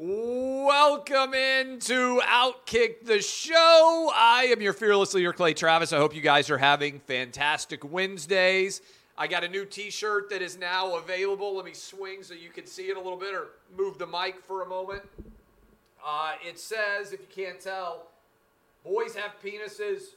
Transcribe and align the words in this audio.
Welcome 0.00 1.34
into 1.34 2.20
Outkick 2.20 3.04
the 3.04 3.20
Show. 3.20 4.12
I 4.14 4.46
am 4.48 4.62
your 4.62 4.72
fearless 4.72 5.12
leader, 5.12 5.32
Clay 5.32 5.54
Travis. 5.54 5.92
I 5.92 5.96
hope 5.96 6.14
you 6.14 6.20
guys 6.20 6.50
are 6.50 6.58
having 6.58 7.00
fantastic 7.00 7.82
Wednesdays. 7.82 8.80
I 9.16 9.26
got 9.26 9.42
a 9.42 9.48
new 9.48 9.64
t 9.64 9.90
shirt 9.90 10.30
that 10.30 10.40
is 10.40 10.56
now 10.56 10.94
available. 10.94 11.56
Let 11.56 11.64
me 11.64 11.72
swing 11.74 12.22
so 12.22 12.34
you 12.34 12.50
can 12.50 12.64
see 12.64 12.90
it 12.90 12.96
a 12.96 13.00
little 13.00 13.18
bit 13.18 13.34
or 13.34 13.48
move 13.76 13.98
the 13.98 14.06
mic 14.06 14.40
for 14.46 14.62
a 14.62 14.68
moment. 14.68 15.02
Uh, 16.06 16.34
it 16.46 16.60
says, 16.60 17.12
if 17.12 17.18
you 17.18 17.44
can't 17.44 17.58
tell, 17.58 18.06
boys 18.84 19.16
have 19.16 19.32
penises, 19.44 20.14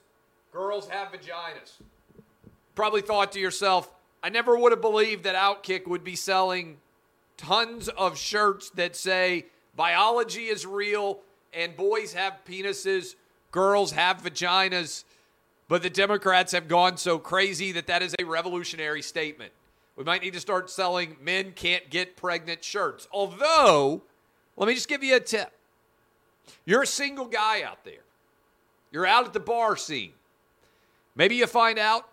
girls 0.53 0.89
have 0.89 1.07
vaginas. 1.07 1.81
Probably 2.75 3.01
thought 3.01 3.31
to 3.31 3.39
yourself, 3.39 3.91
I 4.21 4.29
never 4.29 4.55
would 4.55 4.73
have 4.73 4.81
believed 4.81 5.23
that 5.23 5.33
Outkick 5.33 5.87
would 5.87 6.03
be 6.03 6.15
selling 6.15 6.77
tons 7.35 7.87
of 7.87 8.15
shirts 8.15 8.69
that 8.75 8.95
say 8.95 9.47
biology 9.75 10.45
is 10.45 10.65
real 10.65 11.19
and 11.53 11.75
boys 11.75 12.13
have 12.13 12.39
penises, 12.45 13.15
girls 13.51 13.91
have 13.91 14.21
vaginas. 14.21 15.03
But 15.67 15.83
the 15.83 15.89
Democrats 15.89 16.51
have 16.51 16.67
gone 16.67 16.97
so 16.97 17.17
crazy 17.17 17.71
that 17.71 17.87
that 17.87 18.01
is 18.01 18.13
a 18.19 18.25
revolutionary 18.25 19.01
statement. 19.01 19.53
We 19.95 20.03
might 20.03 20.21
need 20.21 20.33
to 20.33 20.39
start 20.39 20.69
selling 20.69 21.15
men 21.21 21.53
can't 21.53 21.89
get 21.89 22.17
pregnant 22.17 22.63
shirts. 22.63 23.07
Although, 23.11 24.01
let 24.57 24.67
me 24.67 24.73
just 24.73 24.89
give 24.89 25.03
you 25.03 25.15
a 25.15 25.19
tip. 25.19 25.51
You're 26.65 26.83
a 26.83 26.87
single 26.87 27.25
guy 27.25 27.63
out 27.63 27.85
there. 27.85 28.03
You're 28.91 29.05
out 29.05 29.25
at 29.25 29.33
the 29.33 29.39
bar 29.39 29.77
scene. 29.77 30.11
Maybe 31.15 31.35
you 31.35 31.47
find 31.47 31.79
out 31.79 32.07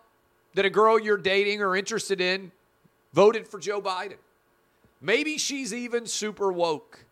that 0.53 0.65
a 0.65 0.69
girl 0.69 0.99
you're 0.99 1.17
dating 1.17 1.61
or 1.61 1.75
interested 1.75 2.21
in 2.21 2.51
voted 3.13 3.47
for 3.47 3.59
Joe 3.59 3.81
Biden. 3.81 4.17
Maybe 5.01 5.37
she's 5.37 5.73
even 5.73 6.05
super 6.05 6.51
woke. 6.51 7.05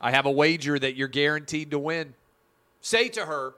I 0.00 0.10
have 0.10 0.26
a 0.26 0.30
wager 0.30 0.78
that 0.78 0.96
you're 0.96 1.08
guaranteed 1.08 1.70
to 1.70 1.78
win. 1.78 2.14
Say 2.80 3.08
to 3.10 3.26
her, 3.26 3.54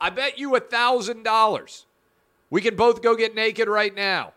I 0.00 0.10
bet 0.10 0.38
you 0.38 0.54
a 0.54 0.60
$1,000 0.60 1.84
we 2.50 2.60
can 2.60 2.76
both 2.76 3.02
go 3.02 3.14
get 3.14 3.34
naked 3.34 3.68
right 3.68 3.94
now. 3.94 4.32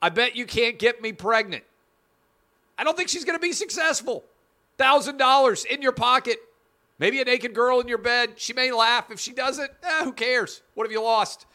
I 0.00 0.10
bet 0.10 0.36
you 0.36 0.46
can't 0.46 0.78
get 0.78 1.02
me 1.02 1.12
pregnant. 1.12 1.64
I 2.76 2.84
don't 2.84 2.96
think 2.96 3.08
she's 3.08 3.24
going 3.24 3.36
to 3.36 3.42
be 3.42 3.52
successful. 3.52 4.24
$1,000 4.78 5.66
in 5.66 5.82
your 5.82 5.92
pocket. 5.92 6.38
Maybe 7.00 7.20
a 7.20 7.24
naked 7.24 7.54
girl 7.54 7.80
in 7.80 7.88
your 7.88 7.98
bed. 7.98 8.34
She 8.36 8.52
may 8.52 8.70
laugh. 8.70 9.10
If 9.10 9.18
she 9.18 9.32
doesn't, 9.32 9.70
eh, 9.82 10.04
who 10.04 10.12
cares? 10.12 10.62
What 10.74 10.84
have 10.84 10.92
you 10.92 11.02
lost? 11.02 11.46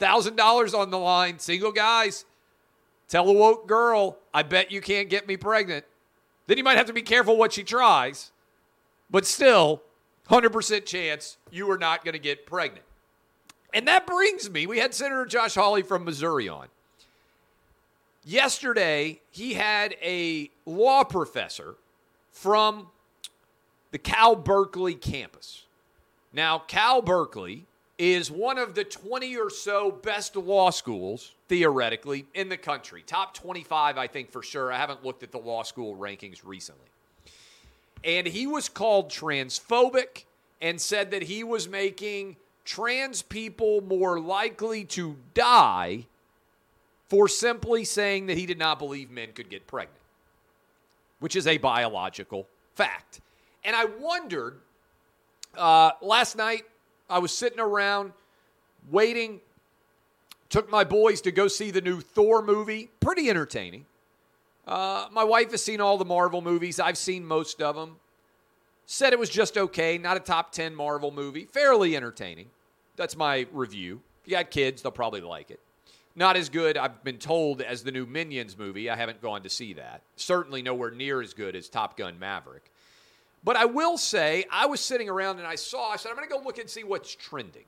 $1,000 0.00 0.76
on 0.76 0.90
the 0.90 0.98
line. 0.98 1.38
Single 1.38 1.72
guys. 1.72 2.24
Tell 3.08 3.28
a 3.28 3.32
woke 3.32 3.68
girl, 3.68 4.18
I 4.32 4.42
bet 4.42 4.72
you 4.72 4.80
can't 4.80 5.08
get 5.08 5.28
me 5.28 5.36
pregnant. 5.36 5.84
Then 6.46 6.58
you 6.58 6.64
might 6.64 6.78
have 6.78 6.86
to 6.86 6.92
be 6.92 7.02
careful 7.02 7.36
what 7.36 7.52
she 7.52 7.62
tries. 7.62 8.32
But 9.10 9.26
still, 9.26 9.82
100% 10.28 10.84
chance 10.86 11.36
you 11.50 11.70
are 11.70 11.78
not 11.78 12.04
going 12.04 12.14
to 12.14 12.18
get 12.18 12.46
pregnant. 12.46 12.84
And 13.72 13.88
that 13.88 14.06
brings 14.06 14.48
me, 14.48 14.66
we 14.66 14.78
had 14.78 14.94
Senator 14.94 15.26
Josh 15.26 15.54
Hawley 15.54 15.82
from 15.82 16.04
Missouri 16.04 16.48
on. 16.48 16.68
Yesterday, 18.24 19.20
he 19.30 19.54
had 19.54 19.96
a 20.00 20.50
law 20.64 21.04
professor 21.04 21.74
from 22.30 22.88
the 23.90 23.98
Cal 23.98 24.34
Berkeley 24.34 24.94
campus. 24.94 25.64
Now, 26.32 26.58
Cal 26.58 27.02
Berkeley 27.02 27.66
is 27.98 28.30
one 28.30 28.58
of 28.58 28.74
the 28.74 28.84
20 28.84 29.36
or 29.36 29.50
so 29.50 29.90
best 29.90 30.36
law 30.36 30.70
schools, 30.70 31.34
theoretically, 31.48 32.26
in 32.34 32.48
the 32.48 32.56
country. 32.56 33.02
Top 33.06 33.34
25, 33.34 33.98
I 33.98 34.06
think, 34.06 34.30
for 34.30 34.42
sure. 34.42 34.72
I 34.72 34.78
haven't 34.78 35.04
looked 35.04 35.22
at 35.22 35.30
the 35.30 35.38
law 35.38 35.62
school 35.62 35.94
rankings 35.94 36.40
recently. 36.44 36.86
And 38.04 38.26
he 38.26 38.46
was 38.46 38.68
called 38.68 39.08
transphobic 39.08 40.24
and 40.60 40.80
said 40.80 41.10
that 41.10 41.22
he 41.22 41.42
was 41.42 41.68
making 41.68 42.36
trans 42.64 43.22
people 43.22 43.80
more 43.80 44.20
likely 44.20 44.84
to 44.84 45.16
die 45.32 46.06
for 47.08 47.28
simply 47.28 47.84
saying 47.84 48.26
that 48.26 48.36
he 48.36 48.46
did 48.46 48.58
not 48.58 48.78
believe 48.78 49.10
men 49.10 49.32
could 49.32 49.48
get 49.48 49.66
pregnant, 49.66 50.00
which 51.20 51.36
is 51.36 51.46
a 51.46 51.58
biological 51.58 52.46
fact. 52.74 53.20
And 53.64 53.74
I 53.74 53.84
wondered 53.84 54.60
uh, 55.56 55.92
last 56.02 56.36
night, 56.36 56.62
I 57.08 57.18
was 57.18 57.36
sitting 57.36 57.60
around 57.60 58.12
waiting, 58.90 59.40
took 60.48 60.70
my 60.70 60.84
boys 60.84 61.20
to 61.22 61.32
go 61.32 61.48
see 61.48 61.70
the 61.70 61.80
new 61.80 62.00
Thor 62.00 62.42
movie. 62.42 62.90
Pretty 63.00 63.30
entertaining. 63.30 63.86
Uh, 64.66 65.06
my 65.12 65.24
wife 65.24 65.50
has 65.50 65.62
seen 65.62 65.80
all 65.80 65.98
the 65.98 66.04
Marvel 66.04 66.40
movies, 66.40 66.80
I've 66.80 66.98
seen 66.98 67.24
most 67.24 67.60
of 67.60 67.76
them. 67.76 67.96
Said 68.86 69.12
it 69.12 69.18
was 69.18 69.30
just 69.30 69.56
okay, 69.56 69.96
not 69.96 70.16
a 70.16 70.20
top 70.20 70.52
10 70.52 70.74
Marvel 70.74 71.10
movie. 71.10 71.46
Fairly 71.46 71.96
entertaining. 71.96 72.50
That's 72.96 73.16
my 73.16 73.46
review. 73.52 74.02
If 74.22 74.28
you 74.28 74.36
got 74.36 74.50
kids, 74.50 74.82
they'll 74.82 74.92
probably 74.92 75.22
like 75.22 75.50
it. 75.50 75.60
Not 76.16 76.36
as 76.36 76.48
good, 76.48 76.76
I've 76.76 77.02
been 77.02 77.18
told, 77.18 77.60
as 77.60 77.82
the 77.82 77.90
new 77.90 78.06
Minions 78.06 78.56
movie. 78.56 78.88
I 78.88 78.96
haven't 78.96 79.20
gone 79.20 79.42
to 79.42 79.50
see 79.50 79.72
that. 79.74 80.02
Certainly 80.16 80.62
nowhere 80.62 80.90
near 80.90 81.20
as 81.20 81.34
good 81.34 81.56
as 81.56 81.68
Top 81.68 81.96
Gun 81.96 82.18
Maverick. 82.18 82.70
But 83.42 83.56
I 83.56 83.64
will 83.64 83.98
say, 83.98 84.44
I 84.50 84.66
was 84.66 84.80
sitting 84.80 85.08
around 85.08 85.38
and 85.38 85.46
I 85.46 85.56
saw, 85.56 85.90
I 85.90 85.96
said, 85.96 86.10
I'm 86.10 86.16
going 86.16 86.28
to 86.28 86.34
go 86.34 86.40
look 86.42 86.58
and 86.58 86.68
see 86.68 86.84
what's 86.84 87.14
trending. 87.14 87.64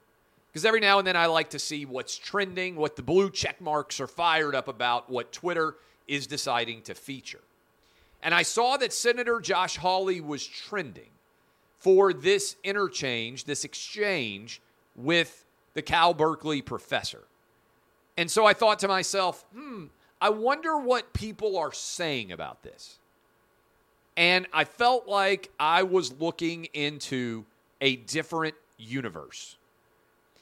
Because 0.53 0.65
every 0.65 0.81
now 0.81 0.99
and 0.99 1.07
then 1.07 1.17
I 1.17 1.27
like 1.27 1.51
to 1.51 1.59
see 1.59 1.85
what's 1.85 2.17
trending, 2.17 2.77
what 2.77 2.97
the 2.97 3.03
blue 3.03 3.31
check 3.31 3.61
marks 3.61 4.01
are 4.01 4.07
fired 4.07 4.55
up 4.55 4.69
about, 4.69 5.11
what 5.11 5.33
Twitter 5.33 5.77
is 6.09 6.27
deciding 6.27 6.83
to 6.83 6.95
feature. 6.95 7.43
And 8.23 8.35
I 8.35 8.43
saw 8.43 8.77
that 8.79 8.93
Senator 8.93 9.41
Josh 9.41 9.77
Hawley 9.77 10.21
was 10.21 10.47
trending 10.47 11.11
for 11.79 12.13
this 12.13 12.57
interchange, 12.65 13.45
this 13.45 13.65
exchange 13.65 14.61
with 14.97 15.45
the 15.75 15.83
Cal 15.83 16.15
Berkeley 16.15 16.63
professor. 16.63 17.25
And 18.17 18.31
so 18.31 18.47
I 18.47 18.55
thought 18.55 18.79
to 18.81 18.89
myself, 18.89 19.45
hmm, 19.53 19.87
I 20.21 20.31
wonder 20.31 20.79
what 20.79 21.13
people 21.13 21.59
are 21.59 21.73
saying 21.73 22.33
about 22.33 22.63
this. 22.63 22.99
And 24.17 24.47
I 24.53 24.65
felt 24.65 25.07
like 25.07 25.51
I 25.61 25.83
was 25.83 26.13
looking 26.19 26.65
into 26.73 27.45
a 27.83 27.97
different 27.97 28.55
universe. 28.79 29.57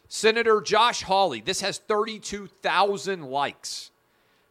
Senator 0.09 0.61
Josh 0.61 1.03
Hawley, 1.03 1.41
this 1.41 1.61
has 1.61 1.79
32,000 1.79 3.25
likes. 3.25 3.91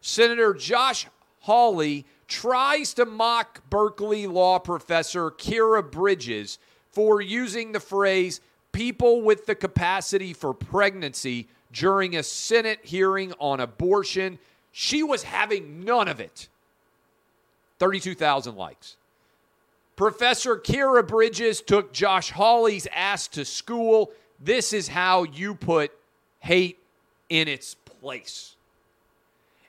Senator 0.05 0.53
Josh 0.53 1.07
Hawley 1.39 2.05
tries 2.27 2.93
to 2.95 3.05
mock 3.05 3.61
Berkeley 3.69 4.27
law 4.27 4.59
professor 4.59 5.31
Khiara 5.31 5.89
Bridges 5.89 6.59
for 6.91 7.21
using 7.21 7.71
the 7.71 7.79
phrase 7.79 8.41
people 8.73 9.21
with 9.21 9.45
the 9.45 9.55
capacity 9.55 10.33
for 10.33 10.53
pregnancy 10.53 11.47
during 11.71 12.17
a 12.17 12.23
Senate 12.23 12.81
hearing 12.83 13.31
on 13.39 13.61
abortion. 13.61 14.39
She 14.73 15.03
was 15.03 15.23
having 15.23 15.85
none 15.85 16.09
of 16.09 16.19
it. 16.19 16.49
32,000 17.79 18.57
likes. 18.57 18.97
Professor 19.95 20.57
Khiara 20.57 21.07
Bridges 21.07 21.61
took 21.61 21.93
Josh 21.93 22.31
Hawley's 22.31 22.89
ass 22.93 23.29
to 23.29 23.45
school. 23.45 24.11
This 24.37 24.73
is 24.73 24.89
how 24.89 25.23
you 25.23 25.55
put 25.55 25.93
hate 26.39 26.79
in 27.29 27.47
its 27.47 27.75
place. 27.75 28.52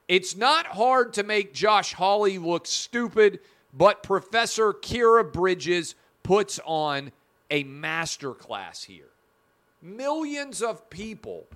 It's 0.09 0.37
not 0.37 0.67
hard 0.67 1.15
to 1.15 1.23
make 1.23 1.55
Josh 1.55 1.95
Hawley 1.95 2.39
look 2.39 2.67
stupid, 2.67 3.41
but 3.73 4.03
Professor 4.03 4.73
Khiara 4.73 5.31
Bridges 5.33 5.95
puts 6.23 6.61
on 6.65 7.13
a 7.51 7.65
masterclass 7.65 8.85
here. 8.85 9.09
Millions 9.81 10.63
of 10.63 10.89
people 10.91 11.47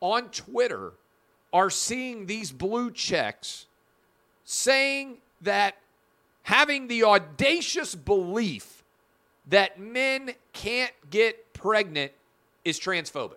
on 0.00 0.28
Twitter 0.30 0.92
are 1.52 1.70
seeing 1.70 2.26
these 2.26 2.52
blue 2.52 2.90
checks 2.90 3.66
saying 4.44 5.18
that 5.40 5.76
having 6.42 6.88
the 6.88 7.04
audacious 7.04 7.94
belief 7.94 8.82
that 9.48 9.78
men 9.80 10.32
can't 10.52 10.92
get 11.10 11.52
pregnant 11.52 12.12
is 12.64 12.78
transphobic. 12.78 13.34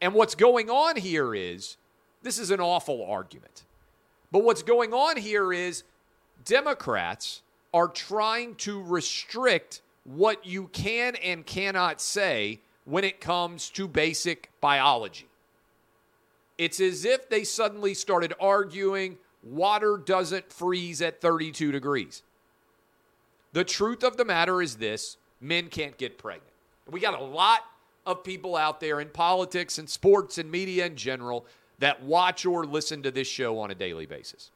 And 0.00 0.14
what's 0.14 0.34
going 0.34 0.68
on 0.70 0.96
here 0.96 1.34
is 1.34 1.76
this 2.26 2.38
is 2.40 2.50
an 2.50 2.60
awful 2.60 3.06
argument. 3.06 3.62
But 4.32 4.42
what's 4.42 4.64
going 4.64 4.92
on 4.92 5.16
here 5.16 5.52
is 5.52 5.84
Democrats 6.44 7.42
are 7.72 7.86
trying 7.86 8.56
to 8.56 8.82
restrict 8.82 9.80
what 10.02 10.44
you 10.44 10.66
can 10.68 11.14
and 11.16 11.46
cannot 11.46 12.00
say 12.00 12.60
when 12.84 13.04
it 13.04 13.20
comes 13.20 13.70
to 13.70 13.86
basic 13.86 14.50
biology. 14.60 15.28
It's 16.58 16.80
as 16.80 17.04
if 17.04 17.28
they 17.28 17.44
suddenly 17.44 17.94
started 17.94 18.34
arguing 18.40 19.18
water 19.44 19.96
doesn't 19.96 20.52
freeze 20.52 21.00
at 21.00 21.20
32 21.20 21.70
degrees. 21.70 22.22
The 23.52 23.62
truth 23.62 24.02
of 24.02 24.16
the 24.16 24.24
matter 24.24 24.60
is 24.60 24.76
this 24.76 25.16
men 25.40 25.68
can't 25.68 25.96
get 25.96 26.18
pregnant. 26.18 26.50
We 26.90 26.98
got 26.98 27.20
a 27.20 27.24
lot 27.24 27.60
of 28.04 28.24
people 28.24 28.56
out 28.56 28.80
there 28.80 29.00
in 29.00 29.10
politics 29.10 29.78
and 29.78 29.88
sports 29.88 30.38
and 30.38 30.50
media 30.50 30.86
in 30.86 30.96
general 30.96 31.46
that 31.78 32.02
watch 32.02 32.46
or 32.46 32.64
listen 32.64 33.02
to 33.02 33.10
this 33.10 33.28
show 33.28 33.58
on 33.58 33.70
a 33.70 33.74
daily 33.74 34.06
basis. 34.06 34.50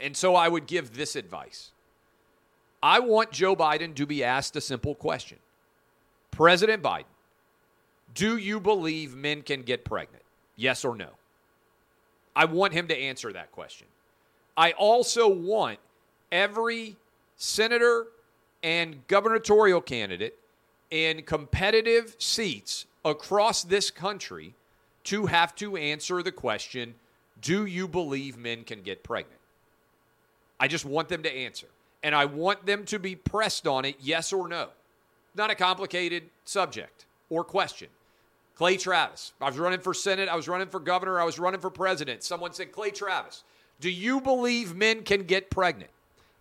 And 0.00 0.16
so 0.16 0.34
I 0.34 0.48
would 0.48 0.66
give 0.66 0.96
this 0.96 1.16
advice 1.16 1.72
I 2.82 3.00
want 3.00 3.30
Joe 3.30 3.54
Biden 3.54 3.94
to 3.96 4.06
be 4.06 4.24
asked 4.24 4.56
a 4.56 4.60
simple 4.60 4.94
question 4.94 5.38
President 6.30 6.82
Biden, 6.82 7.04
do 8.14 8.36
you 8.36 8.60
believe 8.60 9.14
men 9.14 9.42
can 9.42 9.62
get 9.62 9.84
pregnant? 9.84 10.22
Yes 10.56 10.84
or 10.84 10.96
no? 10.96 11.10
I 12.34 12.44
want 12.44 12.72
him 12.72 12.88
to 12.88 12.96
answer 12.96 13.32
that 13.32 13.52
question. 13.52 13.86
I 14.56 14.72
also 14.72 15.28
want 15.28 15.78
every 16.30 16.96
senator 17.36 18.06
and 18.62 19.06
gubernatorial 19.08 19.80
candidate 19.80 20.36
in 20.90 21.22
competitive 21.22 22.14
seats 22.18 22.86
across 23.04 23.62
this 23.62 23.90
country 23.90 24.54
to 25.04 25.26
have 25.26 25.54
to 25.56 25.76
answer 25.76 26.22
the 26.22 26.32
question 26.32 26.94
Do 27.40 27.66
you 27.66 27.88
believe 27.88 28.36
men 28.36 28.64
can 28.64 28.82
get 28.82 29.02
pregnant? 29.02 29.40
I 30.58 30.68
just 30.68 30.84
want 30.84 31.08
them 31.08 31.22
to 31.22 31.34
answer. 31.34 31.66
And 32.02 32.14
I 32.14 32.24
want 32.24 32.64
them 32.66 32.84
to 32.86 32.98
be 32.98 33.14
pressed 33.14 33.66
on 33.66 33.84
it, 33.84 33.96
yes 34.00 34.32
or 34.32 34.48
no. 34.48 34.68
Not 35.34 35.50
a 35.50 35.54
complicated 35.54 36.24
subject 36.44 37.04
or 37.28 37.44
question. 37.44 37.88
Clay 38.56 38.76
Travis. 38.76 39.32
I 39.40 39.46
was 39.46 39.58
running 39.58 39.80
for 39.80 39.94
Senate. 39.94 40.28
I 40.28 40.36
was 40.36 40.48
running 40.48 40.68
for 40.68 40.80
governor. 40.80 41.18
I 41.18 41.24
was 41.24 41.38
running 41.38 41.60
for 41.60 41.70
president. 41.70 42.22
Someone 42.22 42.52
said, 42.52 42.72
Clay 42.72 42.90
Travis, 42.90 43.42
do 43.80 43.90
you 43.90 44.20
believe 44.20 44.74
men 44.74 45.02
can 45.02 45.22
get 45.22 45.50
pregnant? 45.50 45.90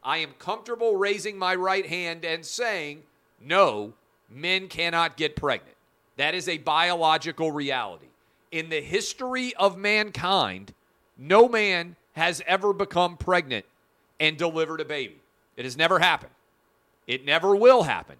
I 0.04 0.18
am 0.18 0.32
comfortable 0.40 0.98
raising 0.98 1.38
my 1.38 1.56
right 1.56 1.86
hand 1.86 2.26
and 2.26 2.46
saying, 2.46 3.04
no, 3.40 3.94
men 4.30 4.68
cannot 4.68 5.18
get 5.18 5.36
pregnant. 5.36 5.76
That 6.18 6.36
is 6.36 6.50
a 6.50 6.58
biological 6.58 7.52
reality. 7.52 8.08
In 8.52 8.70
the 8.70 8.82
history 8.82 9.54
of 9.56 9.78
mankind, 9.78 10.74
no 11.18 11.48
man 11.48 11.96
has 12.14 12.42
ever 12.48 12.74
become 12.74 13.18
pregnant 13.18 13.66
and 14.20 14.38
delivered 14.38 14.82
a 14.82 14.86
baby. 14.86 15.18
It 15.56 15.66
has 15.66 15.78
never 15.78 16.00
happened. 16.00 16.32
It 17.08 17.26
never 17.26 17.56
will 17.56 17.84
happen 17.84 18.18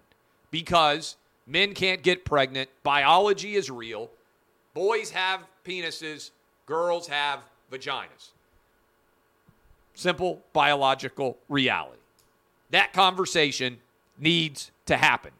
because 0.50 1.16
Men 1.50 1.74
can't 1.74 2.00
get 2.02 2.24
pregnant. 2.24 2.70
Biology 2.84 3.56
is 3.56 3.68
real. 3.70 4.08
Boys 4.72 5.10
have 5.10 5.40
penises, 5.64 6.30
girls 6.64 7.08
have 7.08 7.40
vaginas. 7.72 8.30
Simple 9.94 10.40
biological 10.52 11.36
reality. 11.48 11.98
That 12.70 12.92
conversation 12.92 13.78
needs 14.16 14.70
to 14.86 14.96
happen. 14.96 15.32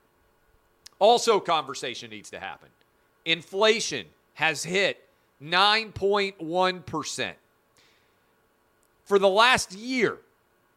Also, 0.98 1.38
conversation 1.38 2.10
needs 2.10 2.28
to 2.31 2.40
happen. 2.40 2.69
Inflation 3.25 4.06
has 4.40 4.64
hit 4.64 5.06
9.1%. 5.42 7.32
For 9.04 9.19
the 9.19 9.28
last 9.28 9.75
year, 9.75 10.16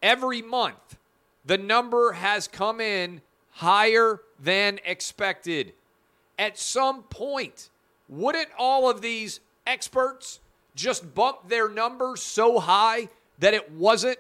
every 0.02 0.42
month, 0.42 0.98
the 1.46 1.58
number 1.58 2.12
has 2.12 2.50
come 2.50 2.82
in 2.82 3.22
higher 3.52 4.20
than 4.38 4.82
expected. 4.84 5.72
At 6.38 6.58
some 6.60 7.04
point, 7.04 7.70
wouldn't 8.10 8.50
all 8.60 8.90
of 8.90 9.00
these 9.00 9.40
experts 9.66 10.42
just 10.76 11.16
bump 11.16 11.48
their 11.48 11.70
numbers 11.70 12.22
so 12.22 12.60
high 12.60 13.08
that 13.40 13.54
it 13.54 13.72
wasn't 13.72 14.18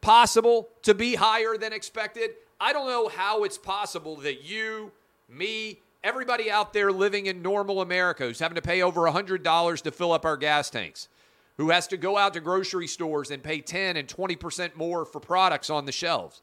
possible 0.00 0.66
to 0.84 0.94
be 0.94 1.14
higher 1.14 1.58
than 1.58 1.74
expected? 1.74 2.30
I 2.58 2.72
don't 2.72 2.88
know 2.88 3.08
how 3.08 3.44
it's 3.44 3.58
possible 3.58 4.16
that 4.16 4.44
you, 4.44 4.92
me, 5.28 5.80
everybody 6.02 6.50
out 6.50 6.72
there 6.72 6.92
living 6.92 7.26
in 7.26 7.42
normal 7.42 7.80
America 7.80 8.24
who's 8.24 8.38
having 8.38 8.56
to 8.56 8.62
pay 8.62 8.82
over 8.82 9.02
$100 9.02 9.82
to 9.82 9.90
fill 9.90 10.12
up 10.12 10.24
our 10.24 10.36
gas 10.36 10.70
tanks, 10.70 11.08
who 11.56 11.70
has 11.70 11.86
to 11.88 11.96
go 11.96 12.16
out 12.16 12.34
to 12.34 12.40
grocery 12.40 12.86
stores 12.86 13.30
and 13.30 13.42
pay 13.42 13.60
10 13.60 13.96
and 13.96 14.08
20% 14.08 14.76
more 14.76 15.04
for 15.04 15.20
products 15.20 15.70
on 15.70 15.86
the 15.86 15.92
shelves. 15.92 16.40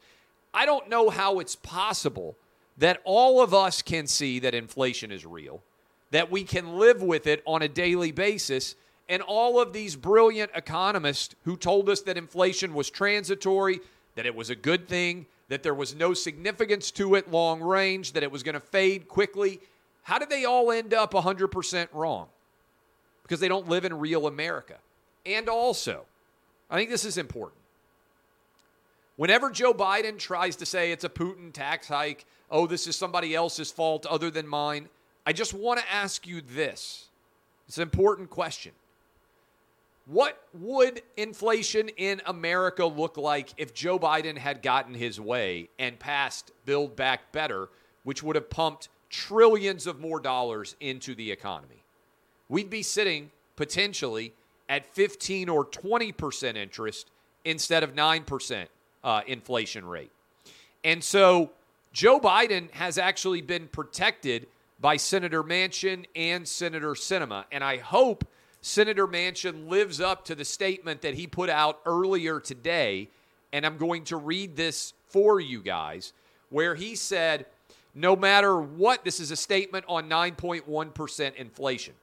I 0.52 0.66
don't 0.66 0.88
know 0.88 1.10
how 1.10 1.38
it's 1.38 1.56
possible 1.56 2.36
that 2.78 3.00
all 3.04 3.40
of 3.42 3.54
us 3.54 3.80
can 3.82 4.06
see 4.06 4.38
that 4.40 4.54
inflation 4.54 5.10
is 5.10 5.24
real, 5.24 5.62
that 6.10 6.30
we 6.30 6.44
can 6.44 6.76
live 6.76 7.02
with 7.02 7.26
it 7.26 7.42
on 7.46 7.62
a 7.62 7.68
daily 7.68 8.12
basis, 8.12 8.76
and 9.08 9.22
all 9.22 9.60
of 9.60 9.72
these 9.72 9.96
brilliant 9.96 10.50
economists 10.54 11.34
who 11.44 11.56
told 11.56 11.88
us 11.88 12.02
that 12.02 12.18
inflation 12.18 12.74
was 12.74 12.90
transitory, 12.90 13.80
that 14.14 14.26
it 14.26 14.34
was 14.34 14.50
a 14.50 14.56
good 14.56 14.88
thing, 14.88 15.26
that 15.48 15.62
there 15.62 15.74
was 15.74 15.94
no 15.94 16.14
significance 16.14 16.90
to 16.92 17.14
it 17.14 17.30
long 17.30 17.60
range, 17.60 18.12
that 18.12 18.22
it 18.22 18.30
was 18.30 18.42
going 18.42 18.54
to 18.54 18.60
fade 18.60 19.08
quickly. 19.08 19.60
How 20.02 20.18
did 20.18 20.30
they 20.30 20.44
all 20.44 20.70
end 20.70 20.92
up 20.92 21.12
100% 21.12 21.88
wrong? 21.92 22.28
Because 23.22 23.40
they 23.40 23.48
don't 23.48 23.68
live 23.68 23.84
in 23.84 23.98
real 23.98 24.26
America. 24.26 24.76
And 25.24 25.48
also, 25.48 26.04
I 26.70 26.76
think 26.76 26.90
this 26.90 27.04
is 27.04 27.18
important. 27.18 27.60
Whenever 29.16 29.50
Joe 29.50 29.72
Biden 29.72 30.18
tries 30.18 30.56
to 30.56 30.66
say 30.66 30.92
it's 30.92 31.04
a 31.04 31.08
Putin 31.08 31.52
tax 31.52 31.88
hike, 31.88 32.26
oh, 32.50 32.66
this 32.66 32.86
is 32.86 32.96
somebody 32.96 33.34
else's 33.34 33.70
fault 33.70 34.06
other 34.06 34.30
than 34.30 34.46
mine, 34.46 34.88
I 35.24 35.32
just 35.32 35.54
want 35.54 35.80
to 35.80 35.92
ask 35.92 36.26
you 36.26 36.40
this. 36.40 37.06
It's 37.66 37.78
an 37.78 37.82
important 37.82 38.30
question. 38.30 38.72
What 40.06 40.40
would 40.54 41.02
inflation 41.16 41.88
in 41.88 42.22
America 42.26 42.86
look 42.86 43.16
like 43.16 43.52
if 43.56 43.74
Joe 43.74 43.98
Biden 43.98 44.38
had 44.38 44.62
gotten 44.62 44.94
his 44.94 45.20
way 45.20 45.68
and 45.80 45.98
passed 45.98 46.52
Build 46.64 46.94
Back 46.94 47.32
Better, 47.32 47.68
which 48.04 48.22
would 48.22 48.36
have 48.36 48.48
pumped 48.48 48.88
trillions 49.10 49.86
of 49.86 49.98
more 49.98 50.20
dollars 50.20 50.76
into 50.78 51.16
the 51.16 51.32
economy? 51.32 51.82
We'd 52.48 52.70
be 52.70 52.84
sitting 52.84 53.32
potentially 53.56 54.32
at 54.68 54.86
15 54.94 55.48
or 55.48 55.64
20% 55.66 56.56
interest 56.56 57.10
instead 57.44 57.82
of 57.82 57.94
9% 57.94 58.66
uh, 59.02 59.20
inflation 59.26 59.84
rate. 59.84 60.12
And 60.84 61.02
so 61.02 61.50
Joe 61.92 62.20
Biden 62.20 62.70
has 62.70 62.96
actually 62.96 63.40
been 63.40 63.66
protected 63.66 64.46
by 64.78 64.98
Senator 64.98 65.42
Manchin 65.42 66.04
and 66.14 66.46
Senator 66.46 66.90
Sinema. 66.90 67.44
And 67.50 67.64
I 67.64 67.78
hope 67.78 68.24
Senator 68.66 69.06
Manchin 69.06 69.68
lives 69.68 70.00
up 70.00 70.24
to 70.24 70.34
the 70.34 70.44
statement 70.44 71.02
that 71.02 71.14
he 71.14 71.28
put 71.28 71.48
out 71.48 71.78
earlier 71.86 72.40
today. 72.40 73.08
And 73.52 73.64
I'm 73.64 73.76
going 73.76 74.02
to 74.06 74.16
read 74.16 74.56
this 74.56 74.92
for 75.06 75.38
you 75.38 75.62
guys, 75.62 76.12
where 76.50 76.74
he 76.74 76.96
said, 76.96 77.46
no 77.94 78.16
matter 78.16 78.60
what, 78.60 79.04
this 79.04 79.20
is 79.20 79.30
a 79.30 79.36
statement 79.36 79.84
on 79.86 80.10
9.1% 80.10 81.36
inflation. 81.36 81.94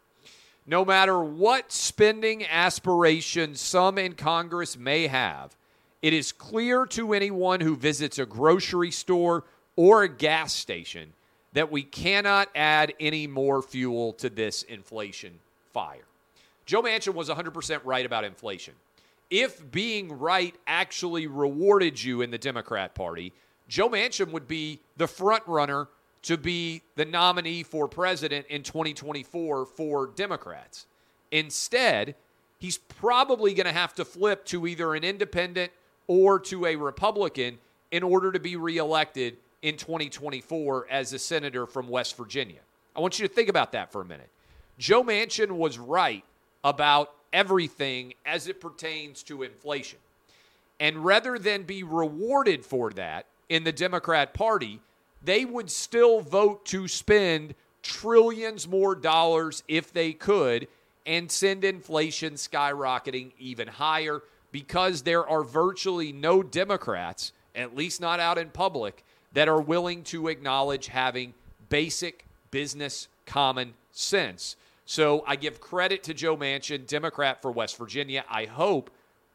No 0.66 0.86
matter 0.86 1.22
what 1.22 1.70
spending 1.70 2.46
aspirations 2.46 3.60
some 3.60 3.98
in 3.98 4.14
Congress 4.14 4.78
may 4.78 5.08
have, 5.08 5.58
it 6.02 6.14
is 6.14 6.32
clear 6.32 6.86
to 6.86 7.12
anyone 7.12 7.60
who 7.60 7.76
visits 7.76 8.20
a 8.20 8.26
grocery 8.26 8.92
store 8.92 9.44
or 9.76 10.04
a 10.04 10.10
gas 10.10 10.54
station 10.54 11.12
that 11.52 11.70
we 11.70 11.84
cannot 11.84 12.48
add 12.56 12.94
any 13.02 13.28
more 13.28 13.62
fuel 13.62 14.14
to 14.14 14.30
this 14.30 14.64
inflation 14.64 15.40
fire. 15.74 16.06
Joe 16.66 16.82
Manchin 16.82 17.14
was 17.14 17.30
100% 17.30 17.82
right 17.84 18.06
about 18.06 18.24
inflation. 18.24 18.74
If 19.30 19.72
being 19.72 20.20
right 20.20 20.56
actually 20.68 21.28
rewarded 21.28 22.02
you 22.02 22.22
in 22.22 22.32
the 22.32 22.38
Democrat 22.38 22.94
Party, 22.94 23.34
Joe 23.68 23.90
Manchin 23.90 24.32
would 24.32 24.48
be 24.48 24.80
the 24.98 25.08
front 25.08 25.44
runner 25.48 25.88
to 26.24 26.38
be 26.38 26.82
the 26.96 27.06
nominee 27.06 27.64
for 27.64 27.88
president 27.88 28.46
in 28.48 28.64
2024 28.64 29.66
for 29.66 30.08
Democrats. 30.08 30.86
Instead, 31.32 32.16
he's 32.60 32.78
probably 32.78 33.54
going 33.54 33.66
to 33.66 33.74
have 33.74 33.94
to 33.96 34.06
flip 34.06 34.46
to 34.46 34.68
either 34.68 34.96
an 34.96 35.04
independent 35.04 35.72
or 36.08 36.40
to 36.40 36.66
a 36.66 36.76
Republican 36.76 37.58
in 37.92 38.04
order 38.04 38.32
to 38.32 38.40
be 38.40 38.56
reelected 38.56 39.38
in 39.62 39.78
2024 39.78 40.88
as 40.90 41.14
a 41.14 41.20
senator 41.20 41.66
from 41.66 41.88
West 41.88 42.16
Virginia. 42.18 42.60
I 42.96 43.00
want 43.00 43.20
you 43.20 43.28
to 43.28 43.34
think 43.34 43.50
about 43.50 43.72
that 43.74 43.92
for 43.92 44.02
a 44.02 44.06
minute. 44.06 44.30
Joe 44.78 45.04
Manchin 45.04 45.52
was 45.52 45.78
right 45.78 46.24
about 46.64 47.14
everything 47.32 48.14
as 48.26 48.48
it 48.48 48.62
pertains 48.62 49.24
to 49.24 49.44
inflation. 49.44 50.00
And 50.80 51.04
rather 51.04 51.38
than 51.38 51.64
be 51.64 51.84
rewarded 51.84 52.66
for 52.66 52.92
that 52.92 53.26
in 53.50 53.64
the 53.64 53.72
Democrat 53.72 54.34
Party, 54.34 54.80
they 55.24 55.46
would 55.46 55.70
still 55.70 56.20
vote 56.22 56.66
to 56.68 56.88
spend 56.88 57.56
trillions 57.82 58.68
more 58.68 58.96
dollars 58.96 59.64
if 59.68 59.92
they 59.92 60.14
could 60.14 60.68
and 61.06 61.30
send 61.30 61.64
inflation 61.64 62.34
skyrocketing 62.34 63.32
even 63.40 63.68
higher 63.68 64.22
because 64.52 65.02
there 65.02 65.28
are 65.28 65.44
virtually 65.44 66.12
no 66.12 66.44
Democrats 66.44 67.34
at 67.56 67.76
least 67.76 68.02
not 68.02 68.20
out 68.20 68.38
in 68.38 68.50
public, 68.50 69.04
that 69.34 69.48
are 69.48 69.62
willing 69.62 70.04
to 70.04 70.28
acknowledge 70.28 70.88
having 70.88 71.34
basic 71.70 72.26
business 72.52 73.08
common 73.26 73.74
sense. 73.92 74.56
So 74.86 75.24
I 75.26 75.36
give 75.36 75.62
credit 75.62 76.04
to 76.04 76.14
Joe 76.14 76.36
Manchin, 76.36 76.86
Democrat 76.86 77.42
for 77.42 77.52
West 77.52 77.78
Virginia. 77.78 78.26
I 78.30 78.46
hope 78.46 78.90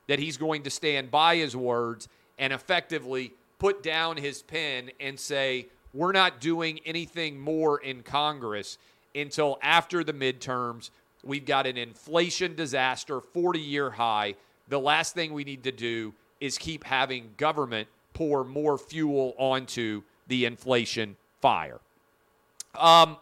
that 0.07 0.19
he's 0.19 0.37
going 0.37 0.63
to 0.65 0.71
stand 0.71 1.11
by 1.11 1.37
his 1.37 1.57
words 1.57 2.09
and 2.39 2.53
effectively 2.53 3.33
put 3.59 3.83
down 3.83 4.17
his 4.17 4.43
pen 4.43 4.91
and 5.01 5.19
say, 5.19 5.69
we're 5.93 6.13
not 6.13 6.41
doing 6.41 6.81
anything 6.85 7.41
more 7.41 7.79
in 7.81 8.03
Congress 8.03 8.79
until 9.15 9.59
after 9.63 10.05
the 10.05 10.13
midterms. 10.13 10.91
We've 11.25 11.47
got 11.47 11.67
an 11.67 11.77
inflation 11.77 12.55
disaster, 12.55 13.21
40 13.21 13.59
year 13.59 13.91
high. 13.91 14.35
The 14.69 14.79
last 14.79 15.15
thing 15.15 15.33
we 15.33 15.45
need 15.45 15.65
to 15.65 15.73
do 15.73 16.15
is 16.41 16.59
keep 16.59 16.85
having 16.85 17.31
government 17.37 17.89
pour 18.13 18.45
more 18.45 18.79
fuel 18.79 19.35
onto 19.39 20.03
the 20.29 20.45
inflation 20.45 21.17
fire. 21.41 21.81
Um, 22.79 23.17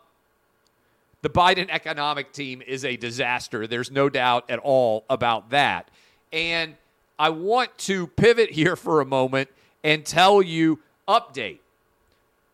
the 1.26 1.30
Biden 1.30 1.68
economic 1.70 2.30
team 2.30 2.62
is 2.64 2.84
a 2.84 2.96
disaster. 2.96 3.66
There's 3.66 3.90
no 3.90 4.08
doubt 4.08 4.48
at 4.48 4.60
all 4.60 5.04
about 5.10 5.50
that. 5.50 5.90
And 6.32 6.76
I 7.18 7.30
want 7.30 7.76
to 7.78 8.06
pivot 8.06 8.52
here 8.52 8.76
for 8.86 9.00
a 9.00 9.04
moment 9.04 9.48
and 9.82 10.06
tell 10.06 10.40
you 10.40 10.78
update. 11.08 11.58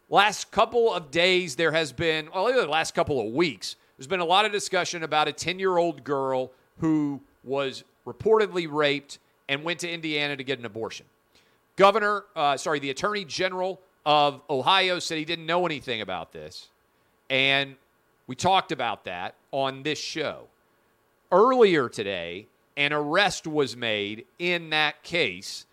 Last 0.08 0.50
couple 0.50 0.90
of 0.90 1.10
days, 1.10 1.54
there 1.56 1.72
has 1.72 1.92
been, 1.92 2.30
well, 2.34 2.46
the 2.46 2.66
last 2.66 2.94
couple 2.94 3.20
of 3.20 3.34
weeks, 3.34 3.76
there's 3.98 4.06
been 4.06 4.20
a 4.20 4.24
lot 4.24 4.46
of 4.46 4.52
discussion 4.52 5.02
about 5.02 5.28
a 5.28 5.32
10 5.34 5.58
year 5.58 5.76
old 5.76 6.02
girl 6.02 6.50
who 6.78 7.20
was 7.44 7.84
reportedly 8.06 8.66
raped 8.72 9.18
and 9.50 9.64
went 9.64 9.80
to 9.80 9.90
Indiana 9.90 10.34
to 10.34 10.44
get 10.44 10.58
an 10.58 10.64
abortion. 10.64 11.04
Governor, 11.76 12.24
uh, 12.34 12.56
sorry, 12.56 12.78
the 12.78 12.88
Attorney 12.88 13.26
General 13.26 13.78
of 14.06 14.40
Ohio 14.48 14.98
said 14.98 15.18
he 15.18 15.26
didn't 15.26 15.44
know 15.44 15.66
anything 15.66 16.00
about 16.00 16.32
this. 16.32 16.68
And 17.28 17.76
we 18.32 18.36
talked 18.36 18.72
about 18.72 19.04
that 19.04 19.34
on 19.50 19.82
this 19.82 19.98
show. 19.98 20.46
Earlier 21.30 21.90
today, 21.90 22.46
an 22.78 22.94
arrest 22.94 23.46
was 23.46 23.76
made 23.76 24.24
in 24.38 24.70
that 24.70 25.02
case. 25.02 25.66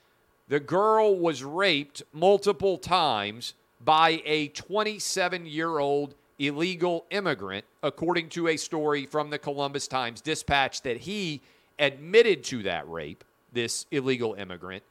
The 0.50 0.60
girl 0.60 1.18
was 1.18 1.42
raped 1.42 2.04
multiple 2.12 2.78
times 2.78 3.54
by 3.80 4.22
a 4.26 4.50
27 4.50 5.46
year 5.46 5.80
old 5.80 6.16
illegal 6.38 7.06
immigrant, 7.12 7.64
according 7.82 8.28
to 8.32 8.50
a 8.50 8.58
story 8.58 9.06
from 9.06 9.30
the 9.30 9.40
Columbus 9.40 9.88
Times 9.88 10.20
Dispatch, 10.20 10.82
that 10.82 10.98
he 10.98 11.40
admitted 11.80 12.44
to 12.44 12.64
that 12.64 12.90
rape, 12.90 13.24
this 13.54 13.86
illegal 13.90 14.34
immigrant, 14.34 14.84